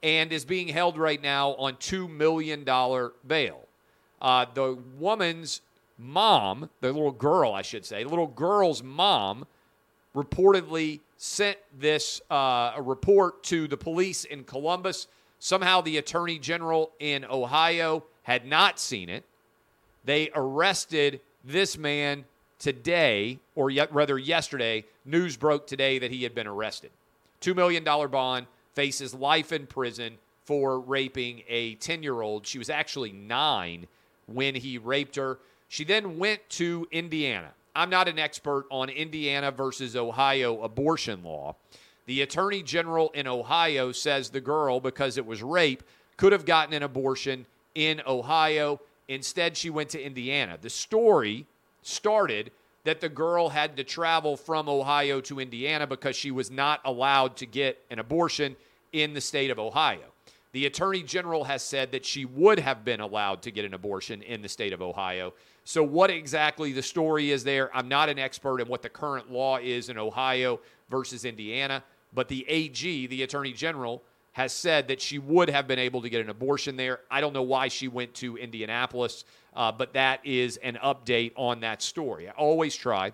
and 0.00 0.32
is 0.32 0.44
being 0.44 0.68
held 0.68 0.96
right 0.96 1.20
now 1.20 1.56
on 1.56 1.74
$2 1.74 2.08
million 2.08 2.62
bail. 3.26 3.66
Uh, 4.22 4.46
the 4.54 4.78
woman's 4.96 5.62
mom, 5.98 6.70
the 6.80 6.92
little 6.92 7.12
girl, 7.12 7.52
I 7.52 7.62
should 7.62 7.84
say, 7.84 8.02
the 8.02 8.08
little 8.08 8.26
girl's 8.26 8.82
mom 8.82 9.46
reportedly 10.14 11.00
sent 11.16 11.58
this 11.78 12.20
uh, 12.30 12.72
report 12.78 13.42
to 13.44 13.68
the 13.68 13.76
police 13.76 14.24
in 14.24 14.44
Columbus. 14.44 15.06
Somehow 15.38 15.80
the 15.80 15.98
attorney 15.98 16.38
general 16.38 16.92
in 16.98 17.24
Ohio 17.24 18.04
had 18.22 18.46
not 18.46 18.78
seen 18.78 19.08
it. 19.08 19.24
They 20.04 20.30
arrested 20.34 21.20
this 21.44 21.76
man 21.76 22.24
today, 22.58 23.38
or 23.54 23.70
yet 23.70 23.92
rather 23.92 24.18
yesterday. 24.18 24.84
News 25.04 25.36
broke 25.36 25.66
today 25.66 25.98
that 25.98 26.10
he 26.10 26.22
had 26.22 26.34
been 26.34 26.46
arrested. 26.46 26.90
$2 27.42 27.54
million 27.54 27.84
bond, 27.84 28.46
faces 28.74 29.14
life 29.14 29.52
in 29.52 29.66
prison 29.66 30.16
for 30.44 30.80
raping 30.80 31.42
a 31.48 31.74
10 31.76 32.02
year 32.02 32.20
old. 32.20 32.46
She 32.46 32.58
was 32.58 32.70
actually 32.70 33.12
nine 33.12 33.86
when 34.26 34.54
he 34.54 34.78
raped 34.78 35.16
her. 35.16 35.38
She 35.68 35.84
then 35.84 36.18
went 36.18 36.48
to 36.50 36.86
Indiana. 36.90 37.50
I'm 37.74 37.90
not 37.90 38.08
an 38.08 38.18
expert 38.18 38.66
on 38.70 38.88
Indiana 38.88 39.50
versus 39.50 39.96
Ohio 39.96 40.62
abortion 40.62 41.22
law. 41.22 41.56
The 42.06 42.22
attorney 42.22 42.62
general 42.62 43.10
in 43.10 43.26
Ohio 43.26 43.92
says 43.92 44.30
the 44.30 44.40
girl, 44.40 44.80
because 44.80 45.18
it 45.18 45.26
was 45.26 45.42
rape, 45.42 45.82
could 46.16 46.32
have 46.32 46.46
gotten 46.46 46.72
an 46.72 46.82
abortion 46.82 47.46
in 47.74 48.00
Ohio. 48.06 48.80
Instead, 49.08 49.56
she 49.56 49.70
went 49.70 49.90
to 49.90 50.02
Indiana. 50.02 50.56
The 50.60 50.70
story 50.70 51.46
started 51.82 52.50
that 52.84 53.00
the 53.00 53.08
girl 53.08 53.48
had 53.48 53.76
to 53.76 53.84
travel 53.84 54.36
from 54.36 54.68
Ohio 54.68 55.20
to 55.22 55.40
Indiana 55.40 55.86
because 55.86 56.14
she 56.16 56.30
was 56.30 56.50
not 56.50 56.80
allowed 56.84 57.36
to 57.36 57.46
get 57.46 57.82
an 57.90 57.98
abortion 57.98 58.56
in 58.92 59.12
the 59.12 59.20
state 59.20 59.50
of 59.50 59.58
Ohio. 59.58 60.12
The 60.52 60.66
attorney 60.66 61.02
general 61.02 61.44
has 61.44 61.62
said 61.62 61.90
that 61.92 62.06
she 62.06 62.24
would 62.24 62.60
have 62.60 62.84
been 62.84 63.00
allowed 63.00 63.42
to 63.42 63.50
get 63.50 63.64
an 63.64 63.74
abortion 63.74 64.22
in 64.22 64.40
the 64.40 64.48
state 64.48 64.72
of 64.72 64.80
Ohio. 64.80 65.34
So, 65.68 65.82
what 65.82 66.10
exactly 66.10 66.70
the 66.70 66.82
story 66.82 67.32
is 67.32 67.42
there, 67.42 67.76
I'm 67.76 67.88
not 67.88 68.08
an 68.08 68.20
expert 68.20 68.60
in 68.60 68.68
what 68.68 68.82
the 68.82 68.88
current 68.88 69.32
law 69.32 69.56
is 69.56 69.88
in 69.88 69.98
Ohio 69.98 70.60
versus 70.90 71.24
Indiana, 71.24 71.82
but 72.14 72.28
the 72.28 72.46
AG, 72.48 73.08
the 73.08 73.24
attorney 73.24 73.52
general, 73.52 74.00
has 74.30 74.52
said 74.52 74.86
that 74.86 75.00
she 75.00 75.18
would 75.18 75.50
have 75.50 75.66
been 75.66 75.80
able 75.80 76.00
to 76.02 76.08
get 76.08 76.20
an 76.20 76.30
abortion 76.30 76.76
there. 76.76 77.00
I 77.10 77.20
don't 77.20 77.32
know 77.32 77.42
why 77.42 77.66
she 77.66 77.88
went 77.88 78.14
to 78.14 78.36
Indianapolis, 78.36 79.24
uh, 79.56 79.72
but 79.72 79.92
that 79.94 80.24
is 80.24 80.56
an 80.58 80.78
update 80.84 81.32
on 81.34 81.58
that 81.62 81.82
story. 81.82 82.28
I 82.28 82.32
always 82.32 82.76
try 82.76 83.10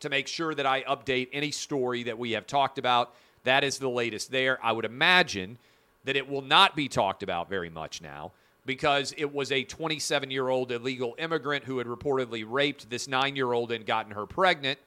to 0.00 0.08
make 0.08 0.26
sure 0.26 0.56
that 0.56 0.66
I 0.66 0.82
update 0.82 1.28
any 1.32 1.52
story 1.52 2.02
that 2.02 2.18
we 2.18 2.32
have 2.32 2.48
talked 2.48 2.78
about. 2.78 3.14
That 3.44 3.62
is 3.62 3.78
the 3.78 3.88
latest 3.88 4.32
there. 4.32 4.58
I 4.64 4.72
would 4.72 4.84
imagine 4.84 5.58
that 6.06 6.16
it 6.16 6.28
will 6.28 6.42
not 6.42 6.74
be 6.74 6.88
talked 6.88 7.22
about 7.22 7.48
very 7.48 7.70
much 7.70 8.02
now 8.02 8.32
because 8.66 9.14
it 9.16 9.32
was 9.32 9.50
a 9.52 9.64
27 9.64 10.30
year 10.30 10.48
old 10.48 10.70
illegal 10.72 11.14
immigrant 11.18 11.64
who 11.64 11.78
had 11.78 11.86
reportedly 11.86 12.44
raped 12.46 12.88
this 12.90 13.08
nine 13.08 13.36
year 13.36 13.52
old 13.52 13.72
and 13.72 13.84
gotten 13.86 14.12
her 14.12 14.26
pregnant. 14.26 14.78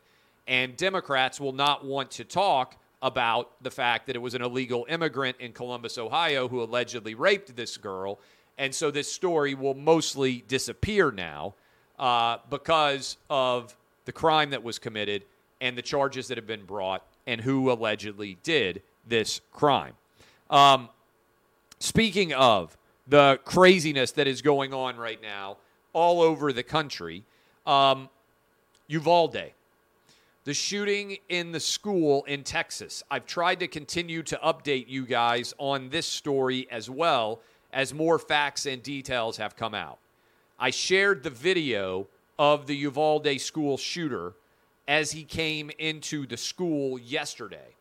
And 0.47 0.77
Democrats 0.77 1.39
will 1.39 1.53
not 1.53 1.85
want 1.85 2.11
to 2.11 2.23
talk 2.23 2.77
about 3.01 3.51
the 3.61 3.71
fact 3.71 4.07
that 4.07 4.15
it 4.15 4.19
was 4.19 4.33
an 4.33 4.41
illegal 4.41 4.85
immigrant 4.89 5.37
in 5.39 5.51
Columbus, 5.51 5.97
Ohio, 5.97 6.47
who 6.47 6.61
allegedly 6.61 7.15
raped 7.15 7.55
this 7.55 7.77
girl. 7.77 8.19
And 8.57 8.73
so 8.73 8.89
this 8.89 9.11
story 9.11 9.53
will 9.53 9.73
mostly 9.73 10.43
disappear 10.47 11.11
now 11.11 11.55
uh, 11.99 12.37
because 12.49 13.17
of 13.29 13.75
the 14.05 14.11
crime 14.11 14.51
that 14.51 14.63
was 14.63 14.79
committed 14.79 15.25
and 15.61 15.77
the 15.77 15.81
charges 15.81 16.27
that 16.27 16.37
have 16.37 16.47
been 16.47 16.65
brought 16.65 17.05
and 17.27 17.41
who 17.41 17.71
allegedly 17.71 18.37
did 18.43 18.81
this 19.07 19.41
crime. 19.51 19.93
Um, 20.49 20.89
Speaking 21.79 22.33
of 22.33 22.77
the 23.07 23.39
craziness 23.45 24.11
that 24.13 24.27
is 24.27 24.41
going 24.41 24.73
on 24.73 24.97
right 24.97 25.21
now 25.21 25.57
all 25.93 26.21
over 26.21 26.51
the 26.51 26.63
country, 26.63 27.23
um, 27.65 28.09
Uvalde, 28.87 29.51
the 30.43 30.53
shooting 30.53 31.17
in 31.29 31.51
the 31.51 31.59
school 31.59 32.23
in 32.25 32.43
Texas. 32.43 33.03
I've 33.09 33.25
tried 33.25 33.59
to 33.61 33.67
continue 33.67 34.21
to 34.23 34.39
update 34.43 34.87
you 34.87 35.05
guys 35.05 35.53
on 35.57 35.89
this 35.89 36.05
story 36.05 36.67
as 36.69 36.89
well 36.89 37.39
as 37.73 37.93
more 37.93 38.19
facts 38.19 38.65
and 38.65 38.81
details 38.81 39.37
have 39.37 39.55
come 39.55 39.73
out. 39.73 39.97
I 40.59 40.69
shared 40.69 41.23
the 41.23 41.29
video 41.29 42.07
of 42.37 42.67
the 42.67 42.75
Uvalde 42.75 43.39
school 43.39 43.77
shooter 43.77 44.33
as 44.87 45.11
he 45.11 45.23
came 45.23 45.71
into 45.79 46.27
the 46.27 46.37
school 46.37 46.99
yesterday. 46.99 47.75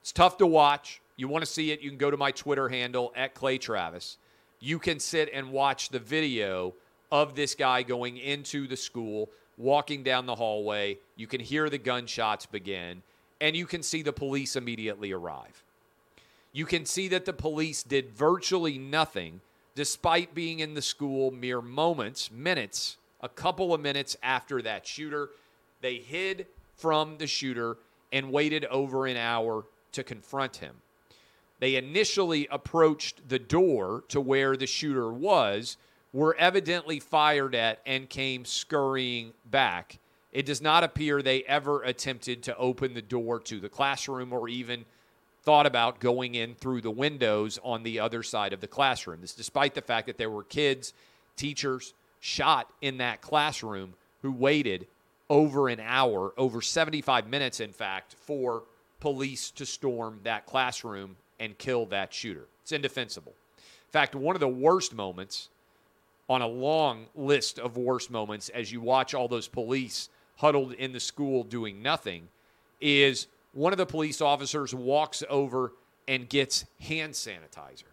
It's 0.00 0.12
tough 0.12 0.38
to 0.38 0.46
watch. 0.46 1.00
You 1.16 1.28
want 1.28 1.44
to 1.44 1.50
see 1.50 1.72
it, 1.72 1.80
you 1.80 1.90
can 1.90 1.98
go 1.98 2.10
to 2.10 2.16
my 2.16 2.30
Twitter 2.30 2.68
handle 2.68 3.12
at 3.16 3.34
Clay 3.34 3.58
Travis. 3.58 4.16
You 4.60 4.78
can 4.78 4.98
sit 4.98 5.30
and 5.32 5.52
watch 5.52 5.88
the 5.88 5.98
video 5.98 6.74
of 7.10 7.34
this 7.34 7.54
guy 7.54 7.82
going 7.82 8.16
into 8.16 8.66
the 8.66 8.76
school, 8.76 9.30
walking 9.56 10.02
down 10.02 10.26
the 10.26 10.34
hallway. 10.34 10.98
You 11.16 11.26
can 11.26 11.40
hear 11.40 11.70
the 11.70 11.78
gunshots 11.78 12.46
begin, 12.46 13.02
and 13.40 13.56
you 13.56 13.66
can 13.66 13.82
see 13.82 14.02
the 14.02 14.12
police 14.12 14.56
immediately 14.56 15.12
arrive. 15.12 15.62
You 16.52 16.66
can 16.66 16.86
see 16.86 17.08
that 17.08 17.24
the 17.24 17.32
police 17.32 17.82
did 17.82 18.10
virtually 18.10 18.78
nothing 18.78 19.40
despite 19.74 20.34
being 20.34 20.58
in 20.58 20.74
the 20.74 20.82
school 20.82 21.30
mere 21.30 21.62
moments, 21.62 22.32
minutes, 22.32 22.96
a 23.20 23.28
couple 23.28 23.72
of 23.72 23.80
minutes 23.80 24.16
after 24.22 24.60
that 24.62 24.86
shooter. 24.86 25.30
They 25.80 25.96
hid 25.96 26.46
from 26.74 27.18
the 27.18 27.28
shooter 27.28 27.76
and 28.12 28.32
waited 28.32 28.64
over 28.66 29.06
an 29.06 29.16
hour 29.16 29.66
to 29.92 30.02
confront 30.02 30.56
him. 30.56 30.74
They 31.60 31.76
initially 31.76 32.46
approached 32.50 33.28
the 33.28 33.38
door 33.38 34.04
to 34.08 34.20
where 34.20 34.56
the 34.56 34.66
shooter 34.66 35.12
was, 35.12 35.76
were 36.12 36.36
evidently 36.36 37.00
fired 37.00 37.54
at, 37.54 37.80
and 37.84 38.08
came 38.08 38.44
scurrying 38.44 39.32
back. 39.44 39.98
It 40.32 40.46
does 40.46 40.60
not 40.60 40.84
appear 40.84 41.20
they 41.20 41.42
ever 41.44 41.82
attempted 41.82 42.42
to 42.44 42.56
open 42.56 42.94
the 42.94 43.02
door 43.02 43.40
to 43.40 43.60
the 43.60 43.68
classroom 43.68 44.32
or 44.32 44.48
even 44.48 44.84
thought 45.42 45.66
about 45.66 46.00
going 46.00 46.34
in 46.34 46.54
through 46.54 46.82
the 46.82 46.90
windows 46.90 47.58
on 47.62 47.82
the 47.82 47.98
other 47.98 48.22
side 48.22 48.52
of 48.52 48.60
the 48.60 48.68
classroom. 48.68 49.20
This 49.20 49.34
despite 49.34 49.74
the 49.74 49.80
fact 49.80 50.06
that 50.06 50.18
there 50.18 50.30
were 50.30 50.44
kids, 50.44 50.92
teachers 51.36 51.94
shot 52.20 52.70
in 52.80 52.98
that 52.98 53.20
classroom 53.20 53.94
who 54.22 54.32
waited 54.32 54.86
over 55.30 55.68
an 55.68 55.80
hour, 55.80 56.32
over 56.36 56.60
75 56.60 57.28
minutes, 57.28 57.60
in 57.60 57.72
fact, 57.72 58.14
for 58.14 58.64
police 59.00 59.50
to 59.52 59.64
storm 59.64 60.20
that 60.24 60.46
classroom 60.46 61.16
and 61.40 61.56
kill 61.58 61.86
that 61.86 62.12
shooter. 62.12 62.46
It's 62.62 62.72
indefensible. 62.72 63.32
In 63.56 63.92
fact, 63.92 64.14
one 64.14 64.36
of 64.36 64.40
the 64.40 64.48
worst 64.48 64.94
moments 64.94 65.48
on 66.28 66.42
a 66.42 66.46
long 66.46 67.06
list 67.14 67.58
of 67.58 67.76
worst 67.76 68.10
moments 68.10 68.48
as 68.50 68.70
you 68.70 68.80
watch 68.80 69.14
all 69.14 69.28
those 69.28 69.48
police 69.48 70.10
huddled 70.36 70.72
in 70.74 70.92
the 70.92 71.00
school 71.00 71.42
doing 71.42 71.82
nothing 71.82 72.28
is 72.80 73.26
one 73.52 73.72
of 73.72 73.78
the 73.78 73.86
police 73.86 74.20
officers 74.20 74.74
walks 74.74 75.22
over 75.30 75.72
and 76.06 76.28
gets 76.28 76.64
hand 76.80 77.12
sanitizer, 77.12 77.90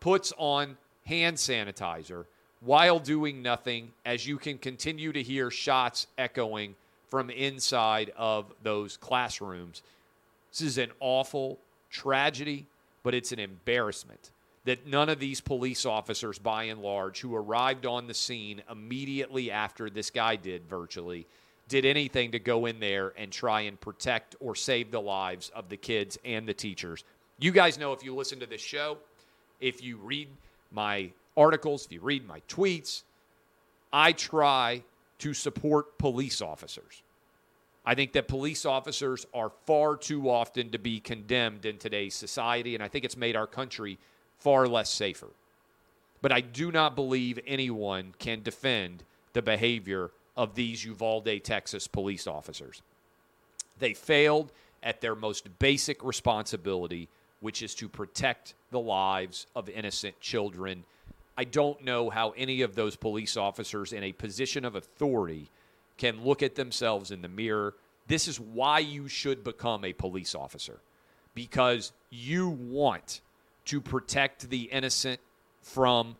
puts 0.00 0.32
on 0.36 0.76
hand 1.04 1.36
sanitizer 1.36 2.26
while 2.60 2.98
doing 2.98 3.42
nothing, 3.42 3.92
as 4.04 4.26
you 4.26 4.38
can 4.38 4.58
continue 4.58 5.12
to 5.12 5.22
hear 5.22 5.50
shots 5.50 6.06
echoing 6.18 6.74
from 7.08 7.30
inside 7.30 8.12
of 8.16 8.52
those 8.62 8.96
classrooms. 8.96 9.82
This 10.50 10.62
is 10.62 10.78
an 10.78 10.90
awful 11.00 11.58
tragedy, 11.96 12.66
but 13.02 13.14
it's 13.14 13.32
an 13.32 13.38
embarrassment 13.38 14.30
that 14.64 14.86
none 14.86 15.08
of 15.08 15.18
these 15.18 15.40
police 15.40 15.86
officers, 15.86 16.38
by 16.38 16.64
and 16.64 16.82
large, 16.82 17.20
who 17.20 17.34
arrived 17.34 17.86
on 17.86 18.06
the 18.06 18.14
scene 18.14 18.62
immediately 18.70 19.50
after 19.50 19.88
this 19.88 20.10
guy 20.10 20.36
did 20.36 20.68
virtually, 20.68 21.26
did 21.68 21.86
anything 21.86 22.32
to 22.32 22.38
go 22.38 22.66
in 22.66 22.80
there 22.80 23.14
and 23.16 23.32
try 23.32 23.62
and 23.62 23.80
protect 23.80 24.36
or 24.40 24.54
save 24.54 24.90
the 24.90 25.00
lives 25.00 25.50
of 25.54 25.68
the 25.68 25.76
kids 25.76 26.18
and 26.24 26.46
the 26.46 26.54
teachers. 26.54 27.02
You 27.38 27.50
guys 27.50 27.78
know 27.78 27.92
if 27.92 28.04
you 28.04 28.14
listen 28.14 28.40
to 28.40 28.46
this 28.46 28.60
show, 28.60 28.98
if 29.60 29.82
you 29.82 29.96
read 29.98 30.28
my 30.70 31.10
articles, 31.36 31.86
if 31.86 31.92
you 31.92 32.00
read 32.00 32.26
my 32.26 32.40
tweets, 32.48 33.02
I 33.92 34.12
try 34.12 34.82
to 35.20 35.32
support 35.32 35.96
police 35.96 36.42
officers. 36.42 37.02
I 37.88 37.94
think 37.94 38.12
that 38.12 38.26
police 38.26 38.66
officers 38.66 39.26
are 39.32 39.52
far 39.64 39.96
too 39.96 40.28
often 40.28 40.70
to 40.70 40.78
be 40.78 40.98
condemned 40.98 41.64
in 41.64 41.78
today's 41.78 42.16
society, 42.16 42.74
and 42.74 42.82
I 42.82 42.88
think 42.88 43.04
it's 43.04 43.16
made 43.16 43.36
our 43.36 43.46
country 43.46 43.98
far 44.40 44.66
less 44.66 44.90
safer. 44.90 45.28
But 46.20 46.32
I 46.32 46.40
do 46.40 46.72
not 46.72 46.96
believe 46.96 47.38
anyone 47.46 48.12
can 48.18 48.42
defend 48.42 49.04
the 49.34 49.42
behavior 49.42 50.10
of 50.36 50.56
these 50.56 50.84
Uvalde, 50.84 51.44
Texas 51.44 51.86
police 51.86 52.26
officers. 52.26 52.82
They 53.78 53.94
failed 53.94 54.50
at 54.82 55.00
their 55.00 55.14
most 55.14 55.58
basic 55.60 56.02
responsibility, 56.02 57.08
which 57.40 57.62
is 57.62 57.74
to 57.76 57.88
protect 57.88 58.54
the 58.72 58.80
lives 58.80 59.46
of 59.54 59.68
innocent 59.68 60.18
children. 60.20 60.84
I 61.38 61.44
don't 61.44 61.84
know 61.84 62.10
how 62.10 62.30
any 62.36 62.62
of 62.62 62.74
those 62.74 62.96
police 62.96 63.36
officers 63.36 63.92
in 63.92 64.02
a 64.02 64.12
position 64.12 64.64
of 64.64 64.74
authority 64.74 65.50
can 65.98 66.22
look 66.24 66.42
at 66.42 66.54
themselves 66.54 67.10
in 67.10 67.22
the 67.22 67.28
mirror. 67.28 67.74
This 68.06 68.28
is 68.28 68.38
why 68.38 68.80
you 68.80 69.08
should 69.08 69.42
become 69.42 69.84
a 69.84 69.92
police 69.92 70.34
officer 70.34 70.80
because 71.34 71.92
you 72.10 72.48
want 72.48 73.20
to 73.66 73.80
protect 73.80 74.48
the 74.48 74.62
innocent 74.64 75.20
from 75.60 76.16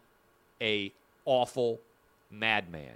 a 0.61 0.93
awful 1.25 1.81
madman. 2.31 2.95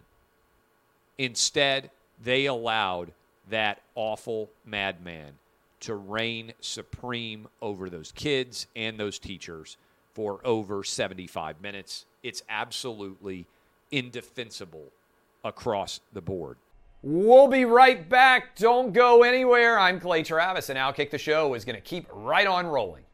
Instead, 1.18 1.90
they 2.22 2.46
allowed 2.46 3.12
that 3.48 3.82
awful 3.94 4.50
madman 4.64 5.32
to 5.80 5.94
reign 5.94 6.52
supreme 6.60 7.48
over 7.62 7.88
those 7.88 8.12
kids 8.12 8.66
and 8.76 8.98
those 8.98 9.18
teachers 9.18 9.76
for 10.14 10.40
over 10.44 10.84
75 10.84 11.60
minutes. 11.60 12.04
It's 12.22 12.42
absolutely 12.48 13.46
indefensible 13.90 14.92
across 15.42 16.00
the 16.12 16.20
board. 16.20 16.56
We'll 17.02 17.48
be 17.48 17.64
right 17.64 18.06
back. 18.06 18.56
Don't 18.56 18.92
go 18.92 19.22
anywhere. 19.22 19.78
I'm 19.78 20.00
Clay 20.00 20.22
Travis, 20.22 20.68
and 20.68 20.78
Outkick 20.78 21.10
the 21.10 21.18
Show 21.18 21.54
is 21.54 21.64
going 21.64 21.76
to 21.76 21.80
keep 21.80 22.06
right 22.12 22.46
on 22.46 22.66
rolling. 22.66 23.04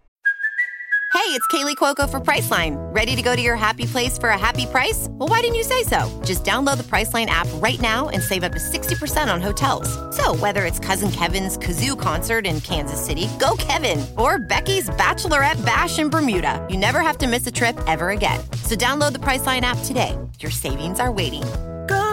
Hey, 1.13 1.33
it's 1.33 1.47
Kaley 1.47 1.77
Cuoco 1.77 2.09
for 2.09 2.21
Priceline. 2.21 2.77
Ready 2.95 3.17
to 3.17 3.23
go 3.23 3.35
to 3.35 3.41
your 3.41 3.57
happy 3.57 3.87
place 3.87 4.19
for 4.19 4.29
a 4.29 4.39
happy 4.39 4.67
price? 4.67 5.07
Well, 5.11 5.29
why 5.29 5.41
didn't 5.41 5.55
you 5.55 5.63
say 5.63 5.83
so? 5.85 6.21
Just 6.25 6.45
download 6.45 6.77
the 6.77 6.83
Priceline 6.83 7.27
app 7.27 7.47
right 7.55 7.81
now 7.81 8.09
and 8.11 8.23
save 8.23 8.43
up 8.43 8.53
to 8.53 8.59
60% 8.59 9.33
on 9.33 9.41
hotels. 9.41 9.89
So, 10.15 10.35
whether 10.37 10.65
it's 10.65 10.79
Cousin 10.79 11.11
Kevin's 11.11 11.57
Kazoo 11.57 11.99
concert 11.99 12.47
in 12.47 12.61
Kansas 12.61 13.05
City, 13.05 13.29
go 13.39 13.57
Kevin, 13.57 14.05
or 14.19 14.39
Becky's 14.39 14.91
Bachelorette 14.91 15.65
Bash 15.65 15.99
in 15.99 16.11
Bermuda, 16.11 16.65
you 16.69 16.77
never 16.77 17.01
have 17.01 17.19
to 17.19 17.29
miss 17.29 17.47
a 17.47 17.53
trip 17.53 17.79
ever 17.87 18.11
again. 18.11 18.41
So, 18.65 18.75
download 18.75 19.13
the 19.13 19.21
Priceline 19.21 19.63
app 19.63 19.79
today. 19.85 20.19
Your 20.41 20.51
savings 20.51 21.01
are 21.01 21.11
waiting 21.11 21.45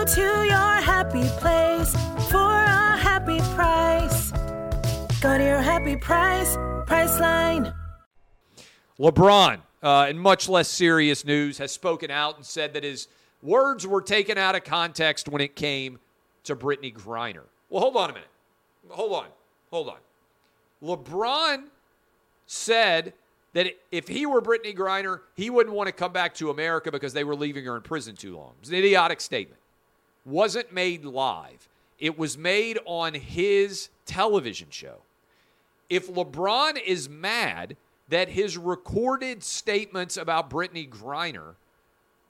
Go 0.03 0.15
to 0.15 0.43
your 0.43 0.81
happy 0.81 1.23
place 1.39 1.93
for 2.29 2.51
a 2.51 2.97
happy 2.97 3.39
price. 3.55 4.31
Go 5.21 5.37
to 5.37 5.43
your 5.45 5.61
happy 5.61 5.95
price, 5.95 6.57
Priceline. 6.85 7.73
LeBron, 8.99 9.61
uh, 9.81 10.07
in 10.09 10.17
much 10.19 10.49
less 10.49 10.67
serious 10.67 11.23
news, 11.23 11.57
has 11.57 11.71
spoken 11.71 12.11
out 12.11 12.35
and 12.35 12.45
said 12.45 12.73
that 12.73 12.83
his 12.83 13.07
words 13.41 13.87
were 13.87 14.01
taken 14.01 14.37
out 14.37 14.55
of 14.55 14.65
context 14.65 15.29
when 15.29 15.41
it 15.41 15.55
came 15.55 15.99
to 16.43 16.53
Brittney 16.53 16.93
Griner. 16.93 17.43
Well, 17.69 17.83
hold 17.83 17.95
on 17.95 18.09
a 18.09 18.13
minute. 18.13 18.27
Hold 18.89 19.13
on. 19.13 19.27
Hold 19.71 19.87
on. 19.87 19.97
LeBron 20.83 21.67
said 22.45 23.13
that 23.53 23.67
if 23.89 24.09
he 24.09 24.25
were 24.25 24.41
Brittney 24.41 24.75
Griner, 24.75 25.21
he 25.37 25.49
wouldn't 25.49 25.73
want 25.73 25.87
to 25.87 25.93
come 25.93 26.11
back 26.11 26.33
to 26.33 26.49
America 26.49 26.91
because 26.91 27.13
they 27.13 27.23
were 27.23 27.37
leaving 27.37 27.63
her 27.63 27.77
in 27.77 27.83
prison 27.83 28.17
too 28.17 28.35
long. 28.35 28.51
It's 28.59 28.67
an 28.67 28.75
idiotic 28.75 29.21
statement. 29.21 29.61
Wasn't 30.25 30.73
made 30.73 31.03
live. 31.05 31.67
It 31.99 32.17
was 32.17 32.37
made 32.37 32.79
on 32.85 33.13
his 33.13 33.89
television 34.05 34.67
show. 34.69 34.97
If 35.89 36.09
LeBron 36.09 36.81
is 36.83 37.09
mad 37.09 37.77
that 38.09 38.29
his 38.29 38.57
recorded 38.57 39.43
statements 39.43 40.17
about 40.17 40.49
Brittney 40.49 40.89
Griner 40.89 41.55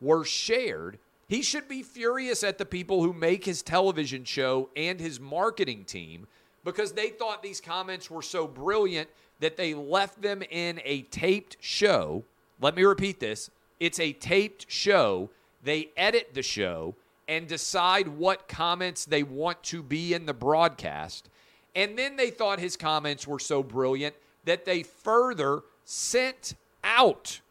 were 0.02 0.26
shared, 0.26 1.00
he 1.28 1.42
should 1.42 1.68
be 1.68 1.82
furious 1.82 2.44
at 2.44 2.58
the 2.58 2.66
people 2.66 3.04
who 3.04 3.14
make 3.14 3.46
his 3.46 3.62
television 3.62 4.24
show 4.24 4.70
and 4.76 5.00
his 5.00 5.20
marketing 5.20 5.86
team 5.86 6.28
because 6.64 6.92
they 6.92 7.10
thought 7.10 7.42
these 7.42 7.62
comments 7.62 8.10
were 8.10 8.22
so 8.22 8.48
brilliant 8.48 9.10
that 9.40 9.58
they 9.58 9.74
left 9.74 10.22
them 10.22 10.44
in 10.50 10.80
a 10.86 11.02
taped 11.04 11.58
show. 11.60 12.24
Let 12.62 12.76
me 12.76 12.84
repeat 12.84 13.20
this 13.20 13.50
it's 13.80 14.00
a 14.00 14.14
taped 14.14 14.66
show. 14.70 15.30
They 15.64 15.90
edit 15.96 16.34
the 16.34 16.44
show 16.44 16.96
and 17.28 17.48
decide 17.48 18.08
what 18.08 18.48
comments 18.48 19.06
they 19.06 19.24
want 19.24 19.62
to 19.64 19.82
be 19.82 20.14
in 20.14 20.26
the 20.26 20.34
broadcast. 20.34 21.30
And 21.76 21.98
then 21.98 22.16
they 22.16 22.30
thought 22.30 22.60
his 22.60 22.78
comments 22.78 23.28
were 23.28 23.40
so 23.40 23.64
brilliant 23.64 24.16
that 24.46 24.66
they 24.66 24.84
further 24.84 25.62
sent 25.86 26.56
out 26.84 27.42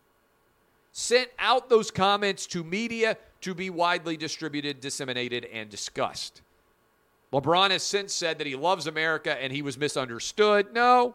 sent 0.92 1.30
out 1.38 1.70
those 1.70 1.90
comments 1.90 2.46
to 2.46 2.62
media 2.62 3.16
to 3.40 3.54
be 3.54 3.70
widely 3.70 4.16
distributed, 4.16 4.78
disseminated, 4.80 5.46
and 5.46 5.70
discussed. 5.70 6.42
LeBron 7.32 7.70
has 7.70 7.82
since 7.82 8.12
said 8.12 8.38
that 8.38 8.46
he 8.46 8.54
loves 8.54 8.86
America 8.86 9.42
and 9.42 9.52
he 9.52 9.62
was 9.62 9.78
misunderstood. 9.78 10.72
No, 10.74 11.14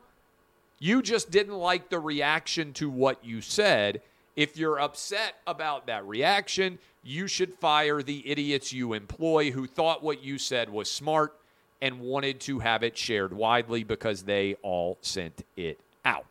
you 0.79 1.01
just 1.03 1.29
didn't 1.29 1.53
like 1.53 1.89
the 1.89 1.99
reaction 1.99 2.73
to 2.73 2.89
what 2.89 3.23
you 3.23 3.39
said. 3.39 4.01
If 4.37 4.55
you're 4.55 4.79
upset 4.79 5.33
about 5.47 5.87
that 5.87 6.05
reaction, 6.07 6.77
you 7.03 7.27
should 7.27 7.55
fire 7.55 8.03
the 8.03 8.29
idiots 8.29 8.71
you 8.71 8.93
employ 8.93 9.49
who 9.49 9.65
thought 9.65 10.03
what 10.03 10.23
you 10.23 10.37
said 10.37 10.69
was 10.69 10.89
smart 10.89 11.33
and 11.81 11.99
wanted 11.99 12.39
to 12.41 12.59
have 12.59 12.83
it 12.83 12.95
shared 12.95 13.33
widely 13.33 13.83
because 13.83 14.23
they 14.23 14.53
all 14.61 14.99
sent 15.01 15.43
it 15.57 15.79
out. 16.05 16.25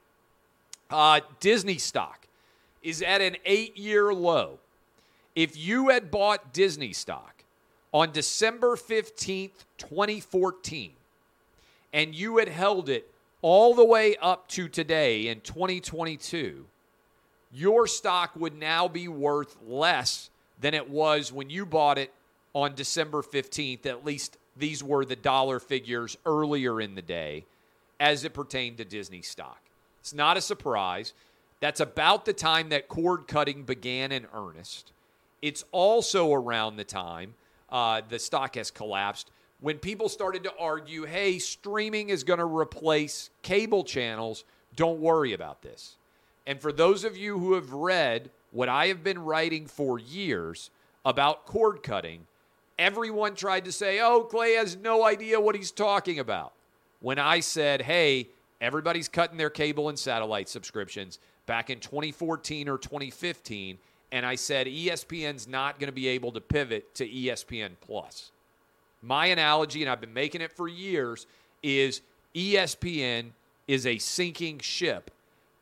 Uh, 0.88 1.20
Disney 1.40 1.78
stock 1.78 2.28
is 2.80 3.02
at 3.02 3.20
an 3.20 3.36
eight 3.44 3.76
year 3.76 4.14
low. 4.14 4.60
If 5.34 5.56
you 5.56 5.88
had 5.88 6.08
bought 6.12 6.52
Disney 6.52 6.92
stock 6.92 7.42
on 7.92 8.12
December 8.12 8.76
15th, 8.76 9.64
2014, 9.78 10.92
and 11.92 12.14
you 12.14 12.38
had 12.38 12.48
held 12.48 12.88
it 12.88 13.10
all 13.42 13.74
the 13.74 13.84
way 13.84 14.14
up 14.22 14.46
to 14.48 14.68
today 14.68 15.26
in 15.26 15.40
2022, 15.40 16.66
your 17.56 17.86
stock 17.86 18.36
would 18.36 18.54
now 18.54 18.86
be 18.86 19.08
worth 19.08 19.56
less 19.66 20.28
than 20.60 20.74
it 20.74 20.90
was 20.90 21.32
when 21.32 21.48
you 21.48 21.64
bought 21.64 21.96
it 21.96 22.12
on 22.52 22.74
December 22.74 23.22
15th. 23.22 23.86
At 23.86 24.04
least 24.04 24.36
these 24.58 24.84
were 24.84 25.06
the 25.06 25.16
dollar 25.16 25.58
figures 25.58 26.18
earlier 26.26 26.82
in 26.82 26.94
the 26.94 27.02
day 27.02 27.46
as 27.98 28.24
it 28.24 28.34
pertained 28.34 28.76
to 28.76 28.84
Disney 28.84 29.22
stock. 29.22 29.58
It's 30.00 30.12
not 30.12 30.36
a 30.36 30.42
surprise. 30.42 31.14
That's 31.60 31.80
about 31.80 32.26
the 32.26 32.34
time 32.34 32.68
that 32.68 32.88
cord 32.88 33.26
cutting 33.26 33.62
began 33.62 34.12
in 34.12 34.26
earnest. 34.34 34.92
It's 35.40 35.64
also 35.72 36.34
around 36.34 36.76
the 36.76 36.84
time 36.84 37.34
uh, 37.70 38.02
the 38.06 38.18
stock 38.18 38.56
has 38.56 38.70
collapsed 38.70 39.30
when 39.60 39.78
people 39.78 40.10
started 40.10 40.44
to 40.44 40.52
argue 40.60 41.04
hey, 41.04 41.38
streaming 41.38 42.10
is 42.10 42.22
going 42.22 42.38
to 42.38 42.44
replace 42.44 43.30
cable 43.40 43.82
channels. 43.82 44.44
Don't 44.74 45.00
worry 45.00 45.32
about 45.32 45.62
this. 45.62 45.96
And 46.46 46.60
for 46.60 46.72
those 46.72 47.04
of 47.04 47.16
you 47.16 47.38
who 47.38 47.54
have 47.54 47.72
read 47.72 48.30
what 48.52 48.68
I 48.68 48.86
have 48.86 49.02
been 49.02 49.18
writing 49.18 49.66
for 49.66 49.98
years 49.98 50.70
about 51.04 51.46
cord 51.46 51.82
cutting, 51.82 52.26
everyone 52.78 53.34
tried 53.34 53.64
to 53.64 53.72
say, 53.72 54.00
oh, 54.00 54.22
Clay 54.22 54.54
has 54.54 54.76
no 54.76 55.04
idea 55.04 55.40
what 55.40 55.56
he's 55.56 55.70
talking 55.70 56.18
about. 56.18 56.52
When 57.00 57.18
I 57.18 57.40
said, 57.40 57.82
hey, 57.82 58.28
everybody's 58.60 59.08
cutting 59.08 59.36
their 59.36 59.50
cable 59.50 59.88
and 59.88 59.98
satellite 59.98 60.48
subscriptions, 60.48 61.18
back 61.46 61.70
in 61.70 61.80
2014 61.80 62.68
or 62.68 62.78
2015, 62.78 63.78
and 64.12 64.26
I 64.26 64.34
said 64.34 64.66
ESPN's 64.66 65.48
not 65.48 65.78
going 65.78 65.88
to 65.88 65.94
be 65.94 66.08
able 66.08 66.32
to 66.32 66.40
pivot 66.40 66.94
to 66.96 67.08
ESPN 67.08 67.70
Plus. 67.80 68.30
My 69.02 69.26
analogy, 69.26 69.82
and 69.82 69.90
I've 69.90 70.00
been 70.00 70.14
making 70.14 70.40
it 70.40 70.52
for 70.52 70.68
years, 70.68 71.26
is 71.62 72.02
ESPN 72.34 73.30
is 73.68 73.86
a 73.86 73.98
sinking 73.98 74.58
ship, 74.60 75.10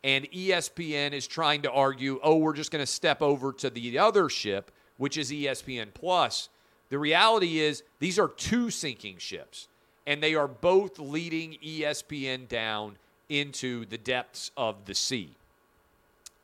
and 0.04 0.30
ESPN 0.30 1.14
is 1.14 1.26
trying 1.26 1.62
to 1.62 1.72
argue, 1.72 2.20
oh, 2.22 2.36
we're 2.36 2.52
just 2.52 2.70
going 2.70 2.82
to 2.82 2.86
step 2.86 3.22
over 3.22 3.54
to 3.54 3.70
the 3.70 3.98
other 3.98 4.28
ship, 4.28 4.70
which 4.98 5.16
is 5.16 5.32
ESPN 5.32 5.94
Plus. 5.94 6.50
The 6.90 6.98
reality 6.98 7.58
is, 7.58 7.82
these 8.00 8.18
are 8.18 8.28
two 8.28 8.70
sinking 8.70 9.16
ships, 9.16 9.66
and 10.06 10.22
they 10.22 10.34
are 10.34 10.46
both 10.46 10.98
leading 10.98 11.56
ESPN 11.64 12.46
down 12.48 12.98
into 13.30 13.86
the 13.86 13.96
depths 13.96 14.50
of 14.58 14.84
the 14.84 14.94
sea. 14.94 15.30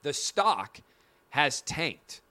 The 0.02 0.14
stock 0.14 0.80
has 1.28 1.60
tanked. 1.60 2.22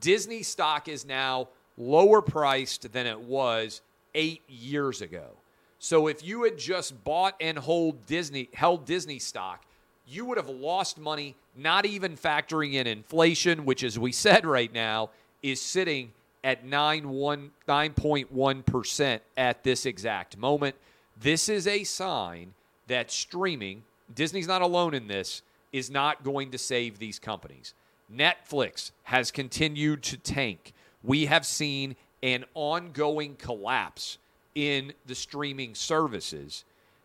Disney 0.00 0.42
stock 0.42 0.86
is 0.86 1.06
now 1.06 1.48
lower 1.78 2.20
priced 2.20 2.92
than 2.92 3.06
it 3.06 3.18
was 3.18 3.80
eight 4.14 4.42
years 4.50 5.00
ago. 5.00 5.30
So 5.78 6.08
if 6.08 6.22
you 6.22 6.44
had 6.44 6.58
just 6.58 7.02
bought 7.04 7.36
and 7.40 7.58
hold 7.58 8.04
Disney, 8.04 8.50
held 8.52 8.84
Disney 8.84 9.18
stock, 9.18 9.64
you 10.06 10.24
would 10.26 10.36
have 10.36 10.48
lost 10.48 10.98
money, 10.98 11.36
not 11.56 11.86
even 11.86 12.16
factoring 12.16 12.74
in 12.74 12.86
inflation, 12.86 13.64
which, 13.64 13.82
as 13.82 13.98
we 13.98 14.12
said 14.12 14.44
right 14.44 14.72
now, 14.72 15.10
is 15.42 15.60
sitting 15.60 16.12
at 16.44 16.66
9.1% 16.66 19.20
at 19.36 19.62
this 19.62 19.86
exact 19.86 20.36
moment. 20.36 20.76
This 21.20 21.48
is 21.48 21.66
a 21.66 21.84
sign 21.84 22.54
that 22.88 23.10
streaming, 23.10 23.84
Disney's 24.14 24.48
not 24.48 24.62
alone 24.62 24.94
in 24.94 25.06
this, 25.06 25.42
is 25.72 25.90
not 25.90 26.24
going 26.24 26.50
to 26.50 26.58
save 26.58 26.98
these 26.98 27.18
companies. 27.18 27.74
Netflix 28.14 28.90
has 29.04 29.30
continued 29.30 30.02
to 30.02 30.16
tank. 30.16 30.72
We 31.02 31.26
have 31.26 31.46
seen 31.46 31.96
an 32.22 32.44
ongoing 32.54 33.36
collapse 33.36 34.18
in 34.54 34.92
the 35.06 35.14
streaming 35.14 35.74
services. 35.74 36.64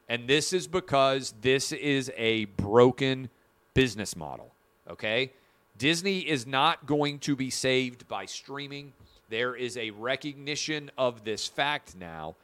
And 0.10 0.28
this 0.28 0.54
is 0.54 0.68
because 0.68 1.34
this 1.42 1.72
is 1.72 2.12
a 2.16 2.46
broken 2.46 3.30
business 3.74 4.16
model. 4.16 4.54
Okay? 4.90 5.34
Disney 5.78 6.20
is 6.20 6.48
not 6.48 6.86
going 6.86 7.20
to 7.20 7.36
be 7.36 7.50
saved 7.50 8.08
by 8.08 8.26
streaming. 8.26 8.94
There 9.30 9.56
is 9.56 9.78
a 9.78 9.92
recognition 9.92 10.90
of 10.98 11.24
this 11.24 11.48
fact 11.48 11.96
now. 11.96 12.36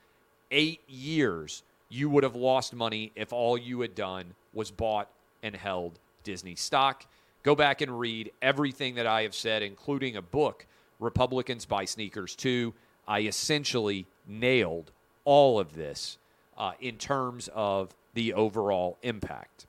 Eight 0.51 0.81
years, 0.87 1.63
you 1.89 2.09
would 2.09 2.23
have 2.23 2.35
lost 2.35 2.73
money 2.73 3.11
if 3.15 3.33
all 3.33 3.57
you 3.57 3.81
had 3.81 3.95
done 3.95 4.35
was 4.53 4.69
bought 4.69 5.09
and 5.41 5.55
held 5.55 5.99
Disney 6.23 6.55
stock. 6.55 7.05
Go 7.43 7.55
back 7.55 7.81
and 7.81 7.99
read 7.99 8.31
everything 8.41 8.95
that 8.95 9.07
I 9.07 9.23
have 9.23 9.35
said, 9.35 9.63
including 9.63 10.15
a 10.15 10.21
book, 10.21 10.65
Republicans 10.99 11.65
Buy 11.65 11.85
Sneakers 11.85 12.35
Too. 12.35 12.73
I 13.07 13.21
essentially 13.21 14.05
nailed 14.27 14.91
all 15.25 15.59
of 15.59 15.73
this 15.73 16.17
uh, 16.57 16.73
in 16.79 16.97
terms 16.97 17.49
of 17.53 17.93
the 18.13 18.33
overall 18.33 18.97
impact. 19.03 19.65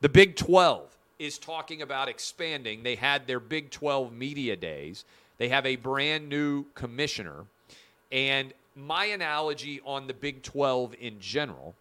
The 0.00 0.08
Big 0.08 0.36
12 0.36 0.96
is 1.18 1.38
talking 1.38 1.82
about 1.82 2.08
expanding. 2.08 2.82
They 2.82 2.96
had 2.96 3.26
their 3.26 3.40
Big 3.40 3.70
12 3.70 4.12
media 4.12 4.56
days. 4.56 5.04
They 5.38 5.48
have 5.48 5.66
a 5.66 5.76
brand 5.76 6.28
new 6.28 6.64
commissioner. 6.74 7.44
And 8.10 8.52
my 8.76 9.06
analogy 9.06 9.80
on 9.84 10.06
the 10.06 10.14
Big 10.14 10.42
12 10.42 10.94
in 11.00 11.20
general 11.20 11.74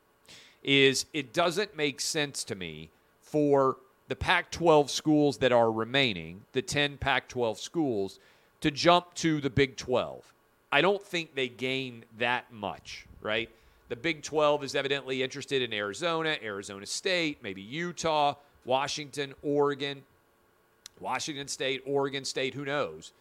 is 0.63 1.05
it 1.13 1.33
doesn't 1.33 1.75
make 1.75 1.99
sense 1.99 2.43
to 2.45 2.55
me 2.55 2.89
for 3.21 3.77
the 4.07 4.15
Pac 4.15 4.51
12 4.51 4.91
schools 4.91 5.37
that 5.39 5.51
are 5.51 5.71
remaining, 5.71 6.41
the 6.53 6.61
10 6.61 6.97
Pac 6.97 7.27
12 7.27 7.59
schools, 7.59 8.19
to 8.61 8.71
jump 8.71 9.13
to 9.15 9.41
the 9.41 9.49
Big 9.49 9.75
12. 9.75 10.33
I 10.71 10.81
don't 10.81 11.01
think 11.01 11.35
they 11.35 11.49
gain 11.49 12.05
that 12.17 12.51
much, 12.51 13.05
right? 13.21 13.49
The 13.89 13.95
Big 13.95 14.23
12 14.23 14.63
is 14.63 14.75
evidently 14.75 15.21
interested 15.21 15.61
in 15.61 15.73
Arizona, 15.73 16.37
Arizona 16.41 16.85
State, 16.85 17.39
maybe 17.43 17.61
Utah, 17.61 18.35
Washington, 18.65 19.33
Oregon, 19.43 20.03
Washington 20.99 21.47
State, 21.47 21.81
Oregon 21.85 22.25
State, 22.25 22.53
who 22.53 22.65
knows? 22.65 23.11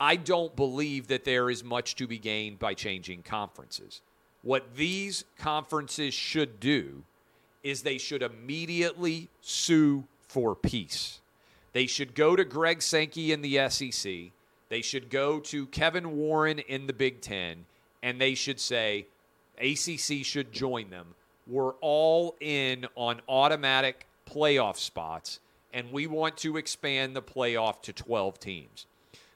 I 0.00 0.16
don't 0.16 0.56
believe 0.56 1.08
that 1.08 1.24
there 1.24 1.48
is 1.50 1.62
much 1.62 1.94
to 1.96 2.06
be 2.06 2.18
gained 2.18 2.58
by 2.58 2.74
changing 2.74 3.22
conferences. 3.22 4.00
What 4.42 4.74
these 4.74 5.24
conferences 5.38 6.12
should 6.12 6.58
do 6.58 7.04
is 7.62 7.82
they 7.82 7.98
should 7.98 8.22
immediately 8.22 9.28
sue 9.40 10.04
for 10.26 10.56
peace. 10.56 11.20
They 11.72 11.86
should 11.86 12.14
go 12.14 12.34
to 12.34 12.44
Greg 12.44 12.82
Sankey 12.82 13.32
in 13.32 13.42
the 13.42 13.68
SEC. 13.68 14.12
They 14.68 14.82
should 14.82 15.10
go 15.10 15.38
to 15.40 15.66
Kevin 15.66 16.16
Warren 16.16 16.58
in 16.58 16.86
the 16.86 16.92
Big 16.92 17.20
Ten, 17.20 17.66
and 18.02 18.20
they 18.20 18.34
should 18.34 18.58
say, 18.58 19.06
ACC 19.62 20.24
should 20.24 20.52
join 20.52 20.90
them. 20.90 21.14
We're 21.46 21.74
all 21.80 22.36
in 22.40 22.86
on 22.94 23.20
automatic 23.28 24.06
playoff 24.26 24.76
spots, 24.76 25.40
and 25.72 25.90
we 25.92 26.06
want 26.06 26.36
to 26.38 26.56
expand 26.56 27.16
the 27.16 27.22
playoff 27.22 27.82
to 27.82 27.92
12 27.92 28.38
teams. 28.38 28.86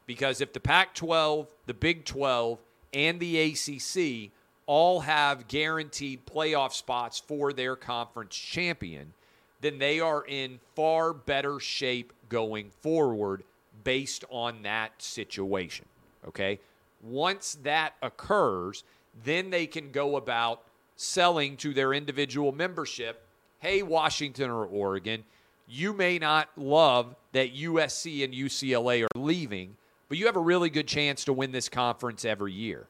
Because 0.06 0.40
if 0.40 0.52
the 0.52 0.60
Pac 0.60 0.94
12, 0.94 1.48
the 1.66 1.74
Big 1.74 2.04
12, 2.04 2.58
and 2.92 3.18
the 3.18 3.40
ACC 3.40 4.30
all 4.66 5.00
have 5.00 5.48
guaranteed 5.48 6.26
playoff 6.26 6.72
spots 6.72 7.18
for 7.18 7.52
their 7.52 7.76
conference 7.76 8.36
champion, 8.36 9.12
then 9.60 9.78
they 9.78 10.00
are 10.00 10.24
in 10.26 10.58
far 10.74 11.12
better 11.12 11.58
shape 11.58 12.12
going 12.28 12.70
forward 12.82 13.42
based 13.84 14.24
on 14.30 14.62
that 14.62 14.90
situation. 15.02 15.86
Okay? 16.26 16.58
Once 17.02 17.58
that 17.62 17.94
occurs, 18.02 18.84
then 19.24 19.50
they 19.50 19.66
can 19.66 19.90
go 19.90 20.16
about 20.16 20.62
selling 20.96 21.56
to 21.58 21.74
their 21.74 21.92
individual 21.92 22.52
membership 22.52 23.22
hey, 23.60 23.82
Washington 23.82 24.50
or 24.50 24.64
Oregon, 24.64 25.24
you 25.66 25.92
may 25.92 26.18
not 26.18 26.48
love 26.56 27.16
that 27.32 27.54
USC 27.54 28.22
and 28.22 28.32
UCLA 28.32 29.04
are 29.04 29.20
leaving, 29.20 29.76
but 30.08 30.18
you 30.18 30.26
have 30.26 30.36
a 30.36 30.40
really 30.40 30.70
good 30.70 30.86
chance 30.86 31.24
to 31.24 31.32
win 31.32 31.52
this 31.52 31.68
conference 31.68 32.24
every 32.24 32.52
year. 32.52 32.86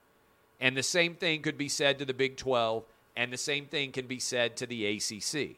And 0.61 0.77
the 0.77 0.83
same 0.83 1.15
thing 1.15 1.43
could 1.43 1.57
be 1.57 1.69
said 1.69 1.99
to 1.99 2.05
the 2.05 2.15
Big 2.15 2.37
12, 2.37 2.85
and 3.17 3.33
the 3.33 3.39
same 3.39 3.67
thing 3.67 3.93
can 3.93 4.07
be 4.07 4.19
said 4.19 4.57
to 4.59 4.67
the 4.67 4.87
ACC. 4.87 5.57